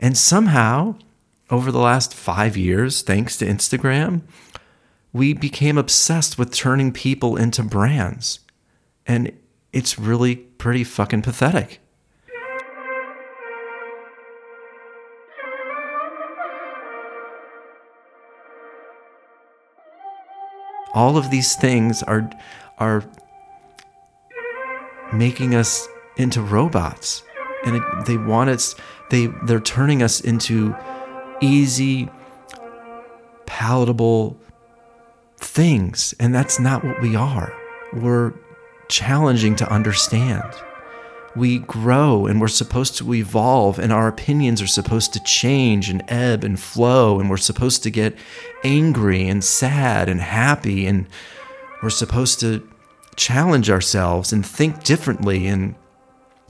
And 0.00 0.16
somehow, 0.16 0.96
over 1.50 1.70
the 1.70 1.78
last 1.78 2.14
five 2.14 2.56
years, 2.56 3.02
thanks 3.02 3.36
to 3.38 3.46
Instagram, 3.46 4.22
we 5.12 5.34
became 5.34 5.76
obsessed 5.76 6.38
with 6.38 6.52
turning 6.52 6.92
people 6.92 7.36
into 7.36 7.62
brands. 7.62 8.40
And 9.06 9.32
it's 9.72 9.98
really 9.98 10.36
pretty 10.36 10.84
fucking 10.84 11.22
pathetic. 11.22 11.80
All 20.94 21.16
of 21.16 21.30
these 21.30 21.56
things 21.56 22.02
are 22.02 22.30
are 22.78 23.02
making 25.12 25.54
us 25.54 25.88
into 26.16 26.42
robots. 26.42 27.22
And 27.64 27.76
it, 27.76 27.82
they 28.06 28.16
want 28.16 28.50
us 28.50 28.74
they 29.10 29.28
they're 29.44 29.60
turning 29.60 30.02
us 30.02 30.20
into 30.20 30.76
easy 31.40 32.10
palatable 33.46 34.36
things. 35.38 36.14
And 36.20 36.34
that's 36.34 36.60
not 36.60 36.84
what 36.84 37.00
we 37.00 37.16
are. 37.16 37.54
We're 37.94 38.34
challenging 38.92 39.56
to 39.56 39.72
understand 39.72 40.44
we 41.34 41.60
grow 41.60 42.26
and 42.26 42.40
we're 42.40 42.48
supposed 42.48 42.96
to 42.98 43.14
evolve 43.14 43.78
and 43.78 43.90
our 43.90 44.06
opinions 44.06 44.60
are 44.60 44.66
supposed 44.66 45.14
to 45.14 45.20
change 45.24 45.88
and 45.88 46.02
ebb 46.08 46.44
and 46.44 46.60
flow 46.60 47.18
and 47.18 47.30
we're 47.30 47.38
supposed 47.38 47.82
to 47.82 47.90
get 47.90 48.14
angry 48.64 49.26
and 49.26 49.42
sad 49.42 50.10
and 50.10 50.20
happy 50.20 50.86
and 50.86 51.06
we're 51.82 51.88
supposed 51.88 52.38
to 52.38 52.68
challenge 53.16 53.70
ourselves 53.70 54.30
and 54.30 54.44
think 54.44 54.84
differently 54.84 55.46
and 55.46 55.74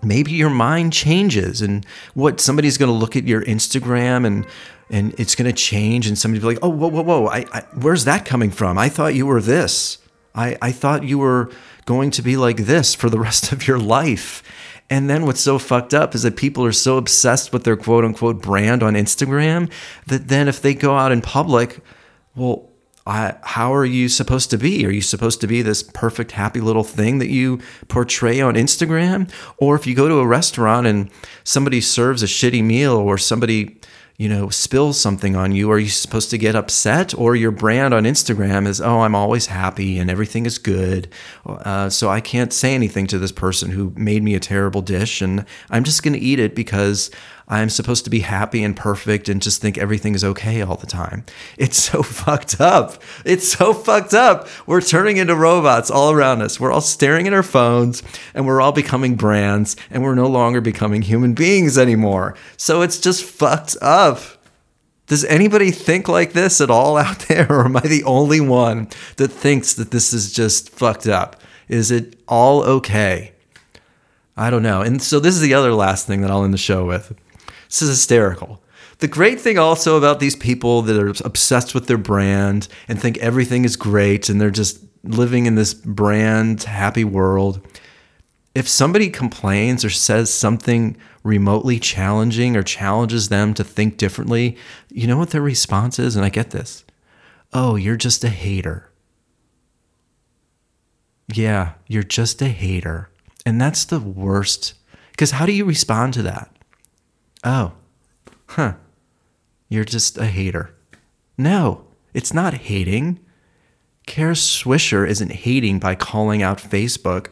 maybe 0.03 0.33
your 0.33 0.51
mind 0.51 0.93
changes 0.93 1.63
and 1.63 1.87
what 2.15 2.41
somebody's 2.41 2.77
going 2.77 2.91
to 2.91 2.97
look 2.97 3.15
at 3.15 3.25
your 3.25 3.45
Instagram 3.45 4.27
and 4.27 4.47
and 4.91 5.15
it's 5.19 5.35
going 5.35 5.51
to 5.51 5.57
change 5.57 6.07
and 6.07 6.19
somebody 6.19 6.41
be 6.41 6.47
like, 6.47 6.59
"Oh, 6.61 6.69
whoa, 6.69 6.89
whoa, 6.89 7.03
whoa! 7.03 7.27
I, 7.27 7.47
I, 7.51 7.61
where's 7.81 8.05
that 8.05 8.27
coming 8.27 8.51
from? 8.51 8.77
I 8.77 8.91
thought 8.91 9.15
you 9.15 9.25
were 9.25 9.41
this. 9.41 9.97
I, 10.35 10.59
I 10.61 10.73
thought 10.73 11.05
you 11.05 11.19
were 11.19 11.51
going 11.85 12.11
to 12.13 12.23
be 12.23 12.37
like 12.37 12.59
this 12.59 12.95
for 12.95 13.11
the 13.11 13.19
rest 13.29 13.53
of 13.53 13.67
your 13.67 13.79
life." 13.79 14.43
And 14.91 15.09
then 15.09 15.25
what's 15.25 15.41
so 15.41 15.59
fucked 15.59 15.95
up 15.95 16.15
is 16.15 16.23
that 16.23 16.37
people 16.37 16.65
are 16.67 16.73
so 16.73 16.99
obsessed 16.99 17.53
with 17.53 17.65
their 17.65 17.77
quote 17.77 18.05
unquote 18.05 18.43
brand 18.43 18.83
on 18.83 18.93
Instagram 18.93 19.73
that 20.07 20.29
then 20.29 20.49
if 20.49 20.61
they 20.61 20.75
go 20.75 20.97
out 20.97 21.13
in 21.13 21.23
public, 21.23 21.81
well, 22.35 22.69
I, 23.07 23.35
how 23.43 23.75
are 23.75 23.85
you 23.85 24.09
supposed 24.09 24.51
to 24.51 24.59
be? 24.59 24.87
Are 24.87 24.91
you 24.91 25.01
supposed 25.01 25.41
to 25.41 25.47
be 25.47 25.61
this 25.63 25.83
perfect, 25.83 26.33
happy 26.33 26.61
little 26.61 26.85
thing 26.85 27.19
that 27.19 27.31
you 27.31 27.59
portray 27.89 28.41
on 28.41 28.55
Instagram? 28.55 29.29
Or 29.57 29.75
if 29.75 29.87
you 29.87 29.95
go 29.95 30.09
to 30.09 30.19
a 30.19 30.27
restaurant 30.27 30.87
and 30.87 31.11
somebody 31.43 31.81
serves 31.81 32.23
a 32.23 32.27
shitty 32.27 32.63
meal 32.63 32.93
or 32.93 33.19
somebody, 33.19 33.81
you 34.17 34.29
know, 34.29 34.49
spills 34.49 35.01
something 35.01 35.35
on 35.35 35.53
you, 35.53 35.71
are 35.71 35.79
you 35.79 35.89
supposed 35.89 36.31
to 36.31 36.39
get 36.39 36.55
upset? 36.55 37.17
Or 37.17 37.35
your 37.35 37.51
brand 37.51 37.95
on 37.95 38.05
Instagram 38.05 38.67
is, 38.67 38.81
oh, 38.81 39.01
I'm 39.01 39.15
always 39.15 39.47
happy 39.47 39.99
and 39.99 40.11
everything 40.11 40.47
is 40.47 40.59
good. 40.59 41.09
Uh, 41.47 41.89
so 41.89 42.09
I 42.09 42.21
can't 42.21 42.53
say 42.53 42.75
anything 42.75 43.07
to 43.09 43.19
this 43.19 43.33
person 43.33 43.71
who 43.71 43.93
made 43.97 44.23
me 44.23 44.35
a 44.35 44.41
terrible 44.41 44.83
dish 44.83 45.23
and 45.23 45.45
I'm 45.71 45.85
just 45.85 46.03
going 46.03 46.15
to 46.15 46.21
eat 46.21 46.39
it 46.39 46.55
because 46.55 47.11
I'm 47.53 47.69
supposed 47.69 48.05
to 48.05 48.11
be 48.11 48.21
happy 48.21 48.65
and 48.65 48.75
perfect 48.75 49.29
and 49.29 49.43
just 49.43 49.61
think 49.61 49.77
everything 49.77 50.15
is 50.15 50.25
okay 50.25 50.63
all 50.63 50.77
the 50.77 50.87
time. 50.87 51.27
It's 51.59 51.77
so 51.77 52.03
fucked 52.03 52.63
up. 52.63 53.03
It's 53.27 53.47
so 53.53 53.75
fucked 53.75 54.15
up. 54.15 54.49
We're 54.67 54.81
turning 54.81 55.19
into 55.19 55.37
robots 55.37 55.91
all 55.91 56.13
around 56.13 56.41
us. 56.41 56.59
We're 56.59 56.73
all 56.73 56.81
staring 56.81 57.27
at 57.27 57.35
our 57.35 57.43
phones 57.43 58.03
and 58.33 58.47
we're 58.47 58.63
all 58.63 58.73
becoming 58.73 59.17
brands 59.17 59.77
and 59.91 60.03
we're 60.03 60.15
no 60.15 60.29
longer 60.29 60.63
becoming 60.63 61.03
human 61.03 61.35
beings 61.35 61.77
anymore. 61.77 62.35
So 62.57 62.81
it's 62.81 62.99
just 62.99 63.23
fucked 63.23 63.77
up. 63.83 64.21
Does 65.07 65.27
anybody 65.27 65.73
think 65.73 66.09
like 66.09 66.33
this 66.33 66.59
at 66.63 66.71
all 66.71 66.97
out 67.07 67.19
there? 67.29 67.53
Or 67.53 67.67
am 67.67 67.77
I 67.77 67.81
the 67.81 68.05
only 68.05 68.41
one 68.41 68.89
that 69.17 69.29
thinks 69.29 69.75
that 69.75 69.91
this 69.91 70.15
is 70.15 70.33
just 70.33 70.71
fucked 70.71 71.07
up? 71.07 71.39
Is 71.69 71.91
it 71.91 72.19
all 72.27 72.63
okay? 72.63 73.33
I 74.39 74.49
don't 74.49 74.63
know. 74.63 74.81
And 74.81 75.03
so 75.03 75.21
this 75.21 75.35
is 75.35 75.43
the 75.43 75.53
other 75.53 75.75
last 75.75 76.07
thing 76.07 76.23
that 76.23 76.31
I'll 76.31 76.45
end 76.45 76.55
the 76.55 76.59
show 76.59 76.87
with. 76.87 77.15
This 77.73 77.81
is 77.81 77.89
hysterical. 77.89 78.63
The 78.99 79.09
great 79.09 79.41
thing 79.41 79.57
also 79.57 79.97
about 79.97 80.21
these 80.21 80.37
people 80.37 80.83
that 80.83 81.03
are 81.03 81.15
obsessed 81.25 81.75
with 81.75 81.87
their 81.87 81.97
brand 81.97 82.69
and 82.87 83.01
think 83.01 83.17
everything 83.17 83.65
is 83.65 83.77
great 83.77 84.29
and 84.29 84.39
they're 84.39 84.51
just 84.51 84.85
living 85.03 85.47
in 85.47 85.55
this 85.55 85.73
brand 85.73 86.65
happy 86.65 87.03
world. 87.03 87.67
If 88.55 88.69
somebody 88.69 89.09
complains 89.09 89.87
or 89.87 89.89
says 89.89 90.33
something 90.33 90.99
remotely 91.23 91.79
challenging 91.79 92.59
or 92.59 92.63
challenges 92.63 93.31
them 93.31 93.55
to 93.55 93.65
think 93.65 93.97
differently, 93.97 94.59
you 94.91 95.07
know 95.07 95.17
what 95.17 95.31
their 95.31 95.41
response 95.41 95.99
is? 95.99 96.15
And 96.15 96.27
I 96.27 96.29
get 96.29 96.51
this 96.51 96.85
Oh, 97.55 97.77
you're 97.77 97.97
just 97.97 98.23
a 98.23 98.29
hater. 98.29 98.91
Yeah, 101.33 101.73
you're 101.87 102.03
just 102.03 102.43
a 102.43 102.49
hater. 102.49 103.09
And 103.47 103.59
that's 103.59 103.87
the 103.87 103.99
worst. 103.99 104.75
Because 105.13 105.31
how 105.31 105.47
do 105.47 105.53
you 105.53 105.65
respond 105.65 106.13
to 106.15 106.23
that? 106.25 106.55
Oh, 107.45 107.73
huh. 108.47 108.75
You're 109.69 109.85
just 109.85 110.19
a 110.19 110.27
hater. 110.27 110.75
No, 111.39 111.85
it's 112.15 112.35
not 112.35 112.55
hating. 112.55 113.19
Kara 114.07 114.35
Swisher 114.35 115.09
isn't 115.09 115.33
hating 115.33 115.79
by 115.79 115.95
calling 115.95 116.43
out 116.43 116.59
Facebook. 116.59 117.29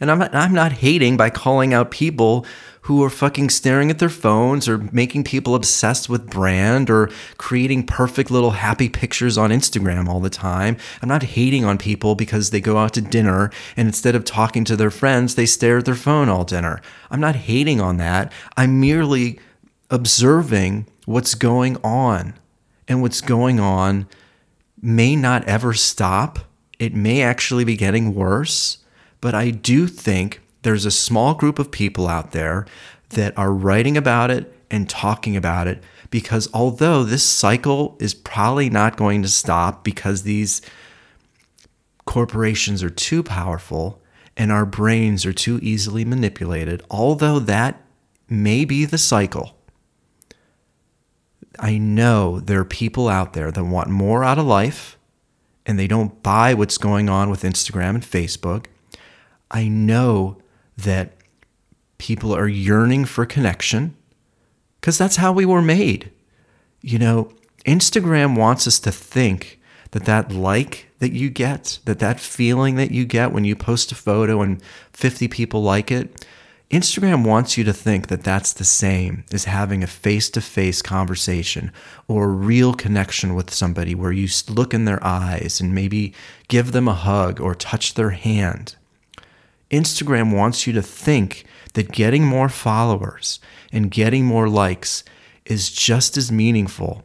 And 0.00 0.10
I'm 0.10 0.18
not, 0.18 0.34
I'm 0.34 0.52
not 0.52 0.72
hating 0.72 1.16
by 1.16 1.30
calling 1.30 1.72
out 1.72 1.90
people 1.90 2.46
who 2.82 3.02
are 3.02 3.10
fucking 3.10 3.50
staring 3.50 3.90
at 3.90 3.98
their 3.98 4.08
phones 4.08 4.68
or 4.68 4.78
making 4.92 5.24
people 5.24 5.56
obsessed 5.56 6.08
with 6.08 6.30
brand 6.30 6.88
or 6.88 7.10
creating 7.36 7.84
perfect 7.84 8.30
little 8.30 8.52
happy 8.52 8.88
pictures 8.88 9.36
on 9.36 9.50
Instagram 9.50 10.06
all 10.06 10.20
the 10.20 10.30
time. 10.30 10.76
I'm 11.02 11.08
not 11.08 11.24
hating 11.24 11.64
on 11.64 11.78
people 11.78 12.14
because 12.14 12.50
they 12.50 12.60
go 12.60 12.78
out 12.78 12.94
to 12.94 13.00
dinner 13.00 13.50
and 13.76 13.88
instead 13.88 14.14
of 14.14 14.24
talking 14.24 14.64
to 14.66 14.76
their 14.76 14.92
friends, 14.92 15.34
they 15.34 15.46
stare 15.46 15.78
at 15.78 15.84
their 15.84 15.96
phone 15.96 16.28
all 16.28 16.44
dinner. 16.44 16.80
I'm 17.10 17.20
not 17.20 17.34
hating 17.34 17.80
on 17.80 17.96
that. 17.96 18.32
I'm 18.56 18.80
merely 18.80 19.40
observing 19.90 20.86
what's 21.06 21.34
going 21.34 21.76
on. 21.82 22.34
And 22.88 23.02
what's 23.02 23.20
going 23.20 23.58
on 23.58 24.06
may 24.80 25.16
not 25.16 25.44
ever 25.44 25.74
stop. 25.74 26.38
It 26.78 26.94
may 26.94 27.22
actually 27.22 27.64
be 27.64 27.76
getting 27.76 28.14
worse. 28.14 28.78
But 29.26 29.34
I 29.34 29.50
do 29.50 29.88
think 29.88 30.40
there's 30.62 30.84
a 30.84 30.90
small 30.92 31.34
group 31.34 31.58
of 31.58 31.72
people 31.72 32.06
out 32.06 32.30
there 32.30 32.64
that 33.08 33.36
are 33.36 33.52
writing 33.52 33.96
about 33.96 34.30
it 34.30 34.54
and 34.70 34.88
talking 34.88 35.36
about 35.36 35.66
it 35.66 35.82
because 36.10 36.48
although 36.54 37.02
this 37.02 37.24
cycle 37.24 37.96
is 37.98 38.14
probably 38.14 38.70
not 38.70 38.96
going 38.96 39.22
to 39.22 39.28
stop 39.28 39.82
because 39.82 40.22
these 40.22 40.62
corporations 42.04 42.84
are 42.84 42.88
too 42.88 43.24
powerful 43.24 44.00
and 44.36 44.52
our 44.52 44.64
brains 44.64 45.26
are 45.26 45.32
too 45.32 45.58
easily 45.60 46.04
manipulated, 46.04 46.84
although 46.88 47.40
that 47.40 47.82
may 48.28 48.64
be 48.64 48.84
the 48.84 48.96
cycle, 48.96 49.56
I 51.58 51.78
know 51.78 52.38
there 52.38 52.60
are 52.60 52.64
people 52.64 53.08
out 53.08 53.32
there 53.32 53.50
that 53.50 53.64
want 53.64 53.88
more 53.88 54.22
out 54.22 54.38
of 54.38 54.46
life 54.46 54.96
and 55.66 55.76
they 55.76 55.88
don't 55.88 56.22
buy 56.22 56.54
what's 56.54 56.78
going 56.78 57.08
on 57.08 57.28
with 57.28 57.42
Instagram 57.42 57.96
and 57.96 58.04
Facebook. 58.04 58.66
I 59.50 59.68
know 59.68 60.38
that 60.76 61.12
people 61.98 62.34
are 62.34 62.48
yearning 62.48 63.04
for 63.04 63.24
connection 63.24 63.96
because 64.80 64.98
that's 64.98 65.16
how 65.16 65.32
we 65.32 65.46
were 65.46 65.62
made. 65.62 66.10
You 66.80 66.98
know, 66.98 67.32
Instagram 67.64 68.36
wants 68.36 68.66
us 68.66 68.78
to 68.80 68.92
think 68.92 69.60
that 69.92 70.04
that 70.04 70.32
like 70.32 70.88
that 70.98 71.12
you 71.12 71.30
get, 71.30 71.78
that 71.84 71.98
that 71.98 72.20
feeling 72.20 72.76
that 72.76 72.90
you 72.90 73.04
get 73.04 73.32
when 73.32 73.44
you 73.44 73.56
post 73.56 73.92
a 73.92 73.94
photo 73.94 74.42
and 74.42 74.62
50 74.92 75.28
people 75.28 75.62
like 75.62 75.90
it, 75.90 76.26
Instagram 76.70 77.24
wants 77.24 77.56
you 77.56 77.62
to 77.64 77.72
think 77.72 78.08
that 78.08 78.24
that's 78.24 78.52
the 78.52 78.64
same 78.64 79.24
as 79.32 79.44
having 79.44 79.84
a 79.84 79.86
face 79.86 80.28
to 80.30 80.40
face 80.40 80.82
conversation 80.82 81.70
or 82.08 82.24
a 82.24 82.28
real 82.28 82.74
connection 82.74 83.36
with 83.36 83.54
somebody 83.54 83.94
where 83.94 84.10
you 84.10 84.28
look 84.48 84.74
in 84.74 84.84
their 84.84 85.02
eyes 85.04 85.60
and 85.60 85.74
maybe 85.74 86.12
give 86.48 86.72
them 86.72 86.88
a 86.88 86.94
hug 86.94 87.40
or 87.40 87.54
touch 87.54 87.94
their 87.94 88.10
hand. 88.10 88.74
Instagram 89.70 90.34
wants 90.34 90.66
you 90.66 90.72
to 90.72 90.82
think 90.82 91.44
that 91.74 91.92
getting 91.92 92.24
more 92.24 92.48
followers 92.48 93.40
and 93.72 93.90
getting 93.90 94.24
more 94.24 94.48
likes 94.48 95.04
is 95.44 95.70
just 95.70 96.16
as 96.16 96.32
meaningful 96.32 97.02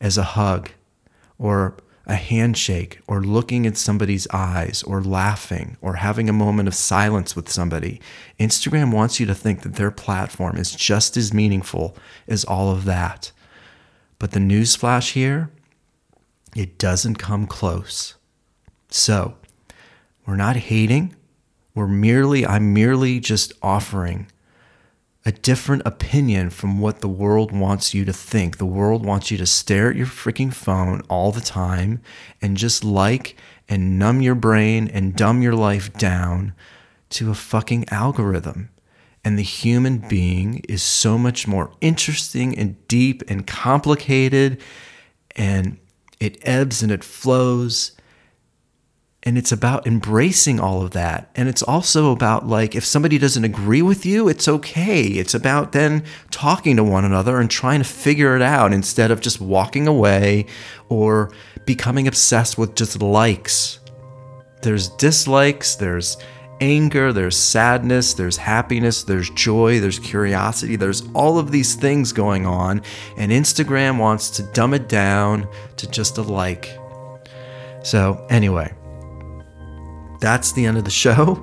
as 0.00 0.18
a 0.18 0.22
hug 0.22 0.70
or 1.38 1.76
a 2.06 2.14
handshake 2.14 3.00
or 3.06 3.22
looking 3.22 3.66
at 3.66 3.76
somebody's 3.76 4.26
eyes 4.32 4.82
or 4.82 5.02
laughing 5.02 5.76
or 5.80 5.94
having 5.94 6.28
a 6.28 6.32
moment 6.32 6.68
of 6.68 6.74
silence 6.74 7.36
with 7.36 7.48
somebody. 7.48 8.00
Instagram 8.40 8.92
wants 8.92 9.20
you 9.20 9.26
to 9.26 9.34
think 9.34 9.62
that 9.62 9.74
their 9.74 9.90
platform 9.90 10.56
is 10.56 10.74
just 10.74 11.16
as 11.16 11.32
meaningful 11.32 11.96
as 12.26 12.44
all 12.44 12.70
of 12.70 12.84
that. 12.84 13.30
But 14.18 14.32
the 14.32 14.40
newsflash 14.40 15.12
here, 15.12 15.50
it 16.54 16.76
doesn't 16.78 17.16
come 17.16 17.46
close. 17.46 18.16
So, 18.88 19.36
we're 20.26 20.36
not 20.36 20.56
hating. 20.56 21.16
We're 21.74 21.86
merely, 21.86 22.46
I'm 22.46 22.74
merely 22.74 23.20
just 23.20 23.52
offering 23.62 24.26
a 25.24 25.32
different 25.32 25.82
opinion 25.86 26.50
from 26.50 26.80
what 26.80 27.00
the 27.00 27.08
world 27.08 27.52
wants 27.52 27.94
you 27.94 28.04
to 28.04 28.12
think. 28.12 28.58
The 28.58 28.66
world 28.66 29.06
wants 29.06 29.30
you 29.30 29.38
to 29.38 29.46
stare 29.46 29.90
at 29.90 29.96
your 29.96 30.06
freaking 30.06 30.52
phone 30.52 31.02
all 31.08 31.30
the 31.30 31.40
time 31.40 32.00
and 32.40 32.56
just 32.56 32.84
like 32.84 33.36
and 33.68 33.98
numb 33.98 34.20
your 34.20 34.34
brain 34.34 34.88
and 34.88 35.14
dumb 35.14 35.40
your 35.40 35.54
life 35.54 35.92
down 35.94 36.54
to 37.10 37.30
a 37.30 37.34
fucking 37.34 37.88
algorithm. 37.90 38.70
And 39.24 39.38
the 39.38 39.42
human 39.42 39.98
being 39.98 40.60
is 40.68 40.82
so 40.82 41.16
much 41.16 41.46
more 41.46 41.70
interesting 41.80 42.58
and 42.58 42.86
deep 42.88 43.22
and 43.28 43.46
complicated, 43.46 44.60
and 45.36 45.78
it 46.18 46.38
ebbs 46.42 46.82
and 46.82 46.90
it 46.90 47.04
flows 47.04 47.92
and 49.24 49.38
it's 49.38 49.52
about 49.52 49.86
embracing 49.86 50.58
all 50.58 50.82
of 50.82 50.90
that. 50.92 51.30
And 51.36 51.48
it's 51.48 51.62
also 51.62 52.10
about 52.10 52.46
like 52.46 52.74
if 52.74 52.84
somebody 52.84 53.18
doesn't 53.18 53.44
agree 53.44 53.82
with 53.82 54.04
you 54.04 54.28
it's 54.28 54.48
okay. 54.48 55.02
It's 55.02 55.34
about 55.34 55.72
then 55.72 56.04
talking 56.30 56.76
to 56.76 56.84
one 56.84 57.04
another 57.04 57.38
and 57.38 57.50
trying 57.50 57.80
to 57.80 57.84
figure 57.84 58.34
it 58.34 58.42
out 58.42 58.72
instead 58.72 59.10
of 59.10 59.20
just 59.20 59.40
walking 59.40 59.86
away 59.86 60.46
or 60.88 61.32
becoming 61.64 62.08
obsessed 62.08 62.58
with 62.58 62.74
just 62.74 63.00
likes. 63.00 63.78
There's 64.62 64.88
dislikes 64.90 65.76
there's 65.76 66.16
anger 66.60 67.12
there's 67.12 67.36
sadness 67.36 68.14
there's 68.14 68.36
happiness 68.36 69.02
there's 69.02 69.28
joy 69.30 69.80
there's 69.80 69.98
curiosity 69.98 70.76
there's 70.76 71.02
all 71.12 71.36
of 71.36 71.50
these 71.50 71.74
things 71.74 72.12
going 72.12 72.46
on 72.46 72.80
and 73.16 73.32
instagram 73.32 73.98
wants 73.98 74.30
to 74.30 74.44
dumb 74.52 74.72
it 74.72 74.88
down 74.88 75.48
to 75.76 75.90
just 75.90 76.18
a 76.18 76.22
like. 76.22 76.78
So 77.82 78.24
anyway 78.30 78.72
that's 80.22 80.52
the 80.52 80.64
end 80.64 80.78
of 80.78 80.84
the 80.84 80.90
show. 80.90 81.34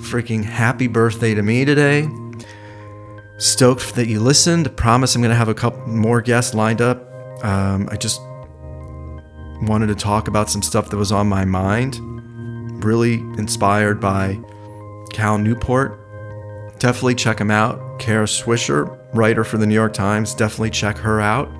Freaking 0.00 0.42
happy 0.42 0.88
birthday 0.88 1.34
to 1.34 1.42
me 1.42 1.66
today. 1.66 2.08
Stoked 3.36 3.94
that 3.94 4.08
you 4.08 4.20
listened. 4.20 4.74
Promise 4.76 5.14
I'm 5.14 5.20
going 5.20 5.30
to 5.30 5.36
have 5.36 5.48
a 5.48 5.54
couple 5.54 5.86
more 5.86 6.22
guests 6.22 6.54
lined 6.54 6.80
up. 6.80 7.06
Um, 7.44 7.88
I 7.92 7.96
just 7.96 8.20
wanted 9.62 9.88
to 9.88 9.94
talk 9.94 10.28
about 10.28 10.48
some 10.48 10.62
stuff 10.62 10.88
that 10.88 10.96
was 10.96 11.12
on 11.12 11.28
my 11.28 11.44
mind. 11.44 12.00
Really 12.82 13.20
inspired 13.36 14.00
by 14.00 14.40
Cal 15.12 15.36
Newport. 15.36 15.98
Definitely 16.78 17.16
check 17.16 17.38
him 17.38 17.50
out. 17.50 17.98
Kara 17.98 18.24
Swisher, 18.24 18.98
writer 19.12 19.44
for 19.44 19.58
the 19.58 19.66
New 19.66 19.74
York 19.74 19.92
Times. 19.92 20.34
Definitely 20.34 20.70
check 20.70 20.96
her 20.96 21.20
out. 21.20 21.50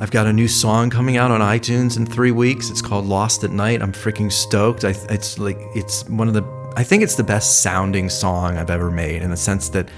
I've 0.00 0.12
got 0.12 0.28
a 0.28 0.32
new 0.32 0.46
song 0.46 0.90
coming 0.90 1.16
out 1.16 1.32
on 1.32 1.40
iTunes 1.40 1.96
in 1.96 2.06
three 2.06 2.30
weeks. 2.30 2.70
It's 2.70 2.80
called 2.80 3.04
Lost 3.04 3.42
at 3.42 3.50
Night. 3.50 3.82
I'm 3.82 3.92
freaking 3.92 4.30
stoked. 4.30 4.84
I, 4.84 4.90
it's 5.10 5.38
like 5.38 5.58
it's 5.74 6.08
one 6.08 6.28
of 6.28 6.34
the 6.34 6.44
I 6.76 6.84
think 6.84 7.02
it's 7.02 7.16
the 7.16 7.24
best 7.24 7.62
sounding 7.62 8.08
song 8.08 8.56
I've 8.56 8.70
ever 8.70 8.92
made 8.92 9.22
in 9.22 9.30
the 9.30 9.36
sense 9.36 9.70
that 9.70 9.88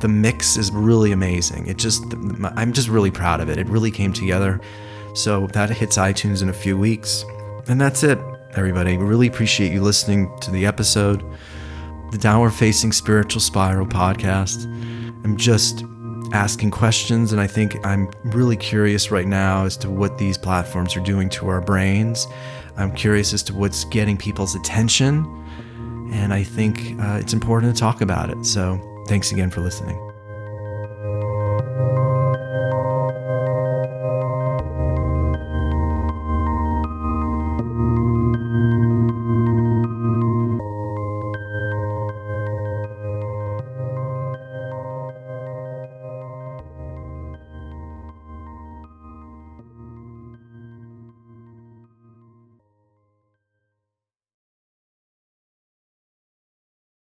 the 0.00 0.08
mix 0.08 0.58
is 0.58 0.70
really 0.70 1.10
amazing. 1.12 1.66
It 1.68 1.78
just 1.78 2.04
I'm 2.54 2.74
just 2.74 2.88
really 2.88 3.10
proud 3.10 3.40
of 3.40 3.48
it. 3.48 3.56
It 3.56 3.66
really 3.68 3.90
came 3.90 4.12
together. 4.12 4.60
So 5.14 5.46
that 5.48 5.70
hits 5.70 5.96
iTunes 5.96 6.42
in 6.42 6.50
a 6.50 6.52
few 6.52 6.76
weeks. 6.76 7.24
And 7.66 7.80
that's 7.80 8.02
it, 8.02 8.18
everybody. 8.54 8.98
Really 8.98 9.26
appreciate 9.26 9.72
you 9.72 9.80
listening 9.80 10.30
to 10.40 10.50
the 10.50 10.66
episode, 10.66 11.24
the 12.10 12.18
Downward 12.18 12.50
Facing 12.50 12.92
Spiritual 12.92 13.40
Spiral 13.40 13.86
podcast. 13.86 14.64
I'm 15.24 15.38
just 15.38 15.82
asking 16.32 16.70
questions. 16.70 17.32
And 17.32 17.40
I 17.40 17.46
think 17.46 17.84
I'm 17.84 18.10
really 18.24 18.56
curious 18.56 19.10
right 19.10 19.26
now 19.26 19.64
as 19.64 19.76
to 19.78 19.90
what 19.90 20.18
these 20.18 20.38
platforms 20.38 20.96
are 20.96 21.00
doing 21.00 21.28
to 21.30 21.48
our 21.48 21.60
brains. 21.60 22.26
I'm 22.76 22.92
curious 22.92 23.32
as 23.32 23.42
to 23.44 23.54
what's 23.54 23.84
getting 23.84 24.16
people's 24.16 24.54
attention. 24.54 25.24
And 26.12 26.32
I 26.32 26.42
think 26.42 26.98
uh, 27.00 27.18
it's 27.20 27.32
important 27.32 27.74
to 27.74 27.80
talk 27.80 28.00
about 28.00 28.30
it. 28.30 28.44
So 28.44 28.80
thanks 29.08 29.32
again 29.32 29.50
for 29.50 29.60
listening. 29.60 30.05